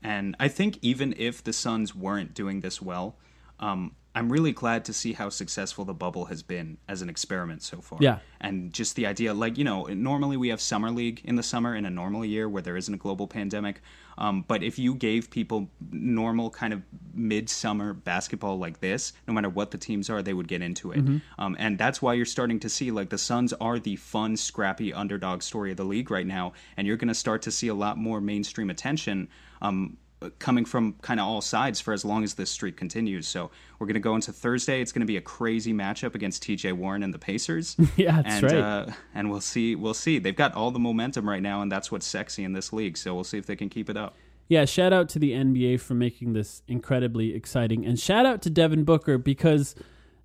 and 0.04 0.36
I 0.40 0.48
think 0.48 0.78
even 0.82 1.14
if 1.18 1.44
the 1.44 1.54
Suns 1.54 1.96
weren't 1.96 2.34
doing 2.34 2.60
this 2.60 2.82
well, 2.82 3.16
um, 3.60 3.96
I'm 4.16 4.32
really 4.32 4.52
glad 4.52 4.86
to 4.86 4.94
see 4.94 5.14
how 5.14 5.30
successful 5.30 5.86
the 5.86 5.94
bubble 5.94 6.26
has 6.26 6.44
been 6.44 6.78
as 6.88 7.02
an 7.02 7.10
experiment 7.10 7.64
so 7.64 7.82
far. 7.82 8.00
Yeah. 8.02 8.20
and 8.42 8.72
just 8.72 8.96
the 8.96 9.08
idea, 9.08 9.34
like 9.34 9.58
you 9.58 9.64
know, 9.64 9.86
normally 9.86 10.38
we 10.38 10.50
have 10.50 10.62
summer 10.62 10.92
league 10.92 11.22
in 11.24 11.36
the 11.36 11.44
summer 11.44 11.76
in 11.76 11.86
a 11.86 11.90
normal 11.90 12.24
year 12.24 12.48
where 12.48 12.62
there 12.62 12.78
isn't 12.78 12.94
a 12.94 12.98
global 12.98 13.28
pandemic. 13.28 13.82
Um, 14.18 14.46
but 14.48 14.62
if 14.62 14.78
you 14.78 14.94
gave 14.94 15.32
people 15.32 15.70
normal 15.92 16.52
kind 16.52 16.72
of 16.72 16.84
midsummer 17.16 17.94
basketball 17.94 18.60
like 18.60 18.80
this, 18.80 19.14
no 19.28 19.34
matter 19.34 19.50
what 19.50 19.72
the 19.72 19.78
teams 19.80 20.08
are, 20.10 20.22
they 20.22 20.34
would 20.34 20.48
get 20.48 20.62
into 20.62 20.92
it. 20.92 21.00
Um, 21.40 21.56
and 21.58 21.80
that's 21.80 22.00
why 22.00 22.14
you're 22.14 22.26
starting 22.26 22.60
to 22.60 22.70
see 22.70 22.92
like 22.92 23.10
the 23.10 23.18
Suns 23.18 23.54
are 23.54 23.80
the 23.80 23.96
fun, 23.96 24.38
scrappy 24.38 24.94
underdog 24.94 25.42
story 25.42 25.72
of 25.72 25.78
the 25.78 25.84
league 25.86 26.12
right 26.12 26.28
now, 26.28 26.54
and 26.78 26.86
you're 26.86 26.98
going 26.98 27.08
to 27.08 27.16
start 27.16 27.42
to 27.44 27.52
see 27.52 27.70
a 27.70 27.74
lot 27.74 27.98
more 27.98 28.22
mainstream 28.22 28.70
attention. 28.70 29.30
Um, 29.64 29.98
coming 30.32 30.66
from 30.66 30.94
kind 31.02 31.20
of 31.20 31.28
all 31.28 31.42
sides 31.42 31.80
for 31.80 31.94
as 31.94 32.04
long 32.04 32.24
as 32.24 32.34
this 32.36 32.50
streak 32.50 32.78
continues. 32.78 33.28
So 33.28 33.52
we're 33.80 33.88
going 33.88 33.96
to 33.96 34.00
go 34.00 34.16
into 34.16 34.32
Thursday. 34.32 34.82
It's 34.82 34.92
going 34.92 35.02
to 35.02 35.08
be 35.08 35.18
a 35.18 35.22
crazy 35.22 35.74
matchup 35.74 36.16
against 36.16 36.44
T.J. 36.44 36.74
Warren 36.74 37.04
and 37.04 37.14
the 37.14 37.20
Pacers. 37.20 37.76
Yeah, 37.96 38.22
that's 38.24 38.36
and, 38.36 38.44
right. 38.44 38.56
Uh, 38.56 38.86
and 39.14 39.30
we'll 39.30 39.42
see. 39.42 39.76
We'll 39.76 39.94
see. 39.94 40.18
They've 40.18 40.36
got 40.36 40.56
all 40.56 40.72
the 40.72 40.80
momentum 40.80 41.30
right 41.30 41.42
now, 41.42 41.62
and 41.62 41.72
that's 41.72 41.92
what's 41.92 42.08
sexy 42.08 42.44
in 42.44 42.54
this 42.54 42.74
league. 42.74 42.98
So 42.98 43.14
we'll 43.14 43.24
see 43.24 43.38
if 43.38 43.46
they 43.46 43.56
can 43.56 43.70
keep 43.70 43.90
it 43.90 43.98
up. 43.98 44.16
Yeah, 44.48 44.66
shout 44.66 44.94
out 44.94 45.10
to 45.10 45.20
the 45.20 45.32
NBA 45.32 45.80
for 45.80 45.94
making 45.94 46.34
this 46.34 46.64
incredibly 46.68 47.36
exciting. 47.36 47.86
And 47.86 48.00
shout 48.00 48.26
out 48.26 48.42
to 48.44 48.50
Devin 48.50 48.84
Booker 48.84 49.18
because 49.18 49.76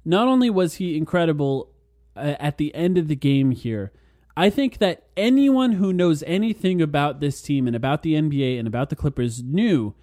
not 0.04 0.28
only 0.28 0.50
was 0.50 0.74
he 0.74 0.96
incredible 0.96 1.70
uh, 2.16 2.34
at 2.40 2.56
the 2.56 2.74
end 2.74 2.96
of 2.96 3.08
the 3.08 3.16
game 3.16 3.50
here, 3.50 3.92
I 4.38 4.50
think 4.50 4.78
that 4.78 5.02
anyone 5.16 5.72
who 5.72 5.92
knows 5.92 6.22
anything 6.24 6.80
about 6.80 7.18
this 7.18 7.42
team 7.42 7.66
and 7.66 7.74
about 7.74 8.04
the 8.04 8.14
NBA 8.14 8.56
and 8.56 8.68
about 8.68 8.88
the 8.88 8.94
Clippers 8.94 9.42
knew 9.42 9.96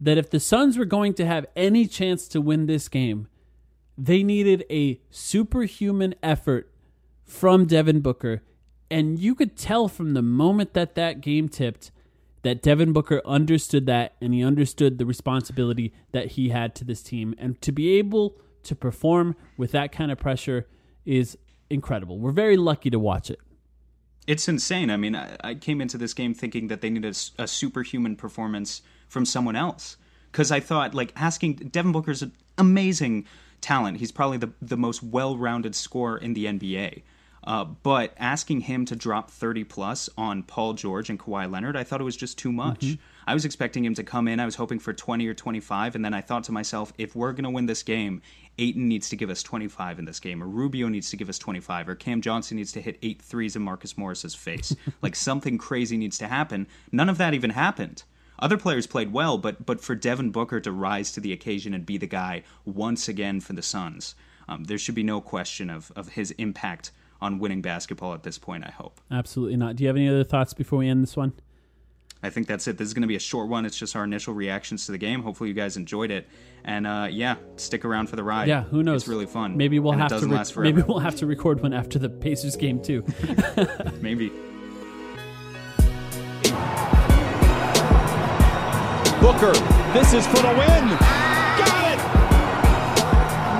that 0.00 0.16
if 0.16 0.30
the 0.30 0.40
Suns 0.40 0.78
were 0.78 0.86
going 0.86 1.12
to 1.12 1.26
have 1.26 1.44
any 1.54 1.86
chance 1.86 2.26
to 2.28 2.40
win 2.40 2.64
this 2.64 2.88
game, 2.88 3.28
they 3.98 4.22
needed 4.22 4.64
a 4.70 4.98
superhuman 5.10 6.14
effort 6.22 6.72
from 7.22 7.66
Devin 7.66 8.00
Booker. 8.00 8.42
And 8.90 9.18
you 9.18 9.34
could 9.34 9.58
tell 9.58 9.88
from 9.88 10.14
the 10.14 10.22
moment 10.22 10.72
that 10.72 10.94
that 10.94 11.20
game 11.20 11.50
tipped 11.50 11.90
that 12.40 12.62
Devin 12.62 12.94
Booker 12.94 13.20
understood 13.26 13.84
that 13.84 14.14
and 14.22 14.32
he 14.32 14.42
understood 14.42 14.96
the 14.96 15.04
responsibility 15.04 15.92
that 16.12 16.28
he 16.28 16.48
had 16.48 16.74
to 16.76 16.84
this 16.86 17.02
team. 17.02 17.34
And 17.36 17.60
to 17.60 17.70
be 17.70 17.98
able 17.98 18.38
to 18.62 18.74
perform 18.74 19.36
with 19.58 19.72
that 19.72 19.92
kind 19.92 20.10
of 20.10 20.16
pressure 20.16 20.66
is 21.04 21.36
incredible. 21.68 22.18
We're 22.18 22.32
very 22.32 22.56
lucky 22.56 22.88
to 22.88 22.98
watch 22.98 23.30
it. 23.30 23.38
It's 24.26 24.48
insane. 24.48 24.90
I 24.90 24.96
mean, 24.96 25.16
I, 25.16 25.36
I 25.42 25.54
came 25.54 25.80
into 25.80 25.98
this 25.98 26.14
game 26.14 26.34
thinking 26.34 26.68
that 26.68 26.80
they 26.80 26.90
needed 26.90 27.18
a 27.38 27.48
superhuman 27.48 28.16
performance 28.16 28.82
from 29.08 29.24
someone 29.24 29.56
else 29.56 29.96
because 30.30 30.50
I 30.50 30.60
thought 30.60 30.94
like 30.94 31.12
asking 31.16 31.54
Devin 31.54 31.92
Booker's 31.92 32.22
an 32.22 32.32
amazing 32.56 33.26
talent. 33.60 33.98
He's 33.98 34.12
probably 34.12 34.38
the 34.38 34.50
the 34.60 34.76
most 34.76 35.02
well-rounded 35.02 35.74
scorer 35.74 36.16
in 36.18 36.34
the 36.34 36.46
NBA. 36.46 37.02
Uh, 37.44 37.64
but 37.64 38.14
asking 38.18 38.60
him 38.60 38.84
to 38.84 38.94
drop 38.94 39.28
30 39.28 39.64
plus 39.64 40.08
on 40.16 40.44
Paul 40.44 40.74
George 40.74 41.10
and 41.10 41.18
Kawhi 41.18 41.50
Leonard, 41.50 41.76
I 41.76 41.82
thought 41.82 42.00
it 42.00 42.04
was 42.04 42.16
just 42.16 42.38
too 42.38 42.52
much. 42.52 42.84
I 43.26 43.34
was 43.34 43.44
expecting 43.44 43.84
him 43.84 43.94
to 43.94 44.02
come 44.02 44.28
in. 44.28 44.40
I 44.40 44.44
was 44.44 44.56
hoping 44.56 44.78
for 44.78 44.92
20 44.92 45.26
or 45.26 45.34
25. 45.34 45.94
And 45.94 46.04
then 46.04 46.14
I 46.14 46.20
thought 46.20 46.44
to 46.44 46.52
myself, 46.52 46.92
if 46.98 47.14
we're 47.14 47.32
going 47.32 47.44
to 47.44 47.50
win 47.50 47.66
this 47.66 47.82
game, 47.82 48.22
Ayton 48.58 48.88
needs 48.88 49.08
to 49.10 49.16
give 49.16 49.30
us 49.30 49.42
25 49.42 49.98
in 49.98 50.04
this 50.04 50.20
game, 50.20 50.42
or 50.42 50.46
Rubio 50.46 50.88
needs 50.88 51.10
to 51.10 51.16
give 51.16 51.28
us 51.28 51.38
25, 51.38 51.88
or 51.88 51.94
Cam 51.94 52.20
Johnson 52.20 52.56
needs 52.56 52.72
to 52.72 52.82
hit 52.82 52.98
eight 53.02 53.22
threes 53.22 53.56
in 53.56 53.62
Marcus 53.62 53.96
Morris's 53.96 54.34
face. 54.34 54.74
like 55.02 55.16
something 55.16 55.58
crazy 55.58 55.96
needs 55.96 56.18
to 56.18 56.28
happen. 56.28 56.66
None 56.90 57.08
of 57.08 57.18
that 57.18 57.34
even 57.34 57.50
happened. 57.50 58.04
Other 58.38 58.58
players 58.58 58.88
played 58.88 59.12
well, 59.12 59.38
but 59.38 59.64
but 59.64 59.80
for 59.80 59.94
Devin 59.94 60.30
Booker 60.30 60.58
to 60.60 60.72
rise 60.72 61.12
to 61.12 61.20
the 61.20 61.32
occasion 61.32 61.74
and 61.74 61.86
be 61.86 61.96
the 61.96 62.08
guy 62.08 62.42
once 62.64 63.06
again 63.06 63.40
for 63.40 63.52
the 63.52 63.62
Suns, 63.62 64.16
um, 64.48 64.64
there 64.64 64.78
should 64.78 64.96
be 64.96 65.04
no 65.04 65.20
question 65.20 65.70
of, 65.70 65.92
of 65.94 66.10
his 66.10 66.32
impact 66.32 66.90
on 67.20 67.38
winning 67.38 67.62
basketball 67.62 68.14
at 68.14 68.24
this 68.24 68.38
point, 68.38 68.64
I 68.66 68.70
hope. 68.72 69.00
Absolutely 69.10 69.56
not. 69.56 69.76
Do 69.76 69.84
you 69.84 69.88
have 69.88 69.96
any 69.96 70.08
other 70.08 70.24
thoughts 70.24 70.54
before 70.54 70.80
we 70.80 70.88
end 70.88 71.04
this 71.04 71.16
one? 71.16 71.34
I 72.22 72.30
think 72.30 72.46
that's 72.46 72.68
it. 72.68 72.78
This 72.78 72.86
is 72.86 72.94
going 72.94 73.02
to 73.02 73.08
be 73.08 73.16
a 73.16 73.20
short 73.20 73.48
one. 73.48 73.66
It's 73.66 73.76
just 73.76 73.96
our 73.96 74.04
initial 74.04 74.32
reactions 74.32 74.86
to 74.86 74.92
the 74.92 74.98
game. 74.98 75.22
Hopefully, 75.22 75.48
you 75.48 75.54
guys 75.54 75.76
enjoyed 75.76 76.12
it. 76.12 76.28
And 76.64 76.86
uh, 76.86 77.08
yeah, 77.10 77.34
stick 77.56 77.84
around 77.84 78.08
for 78.08 78.14
the 78.14 78.22
ride. 78.22 78.46
Yeah, 78.46 78.62
who 78.62 78.84
knows? 78.84 79.02
It's 79.02 79.08
really 79.08 79.26
fun. 79.26 79.56
Maybe 79.56 79.80
we'll 79.80 79.92
And 79.92 80.02
it 80.02 80.10
have 80.10 80.20
to 80.20 80.26
re- 80.26 80.36
last 80.36 80.56
maybe 80.56 80.82
we'll 80.82 81.00
have 81.00 81.16
to 81.16 81.26
record 81.26 81.60
one 81.60 81.72
after 81.72 81.98
the 81.98 82.08
Pacers 82.08 82.54
game 82.54 82.80
too. 82.80 83.04
Maybe. 84.00 84.30
Booker, 89.20 89.52
this 89.92 90.12
is 90.14 90.26
for 90.26 90.36
the 90.36 90.48
win. 90.48 90.88
Got 91.58 91.92
it! 91.92 91.98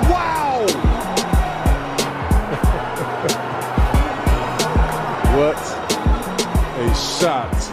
Wow! 0.09 0.65
what 5.37 5.57
a 6.79 6.93
shot. 6.95 7.72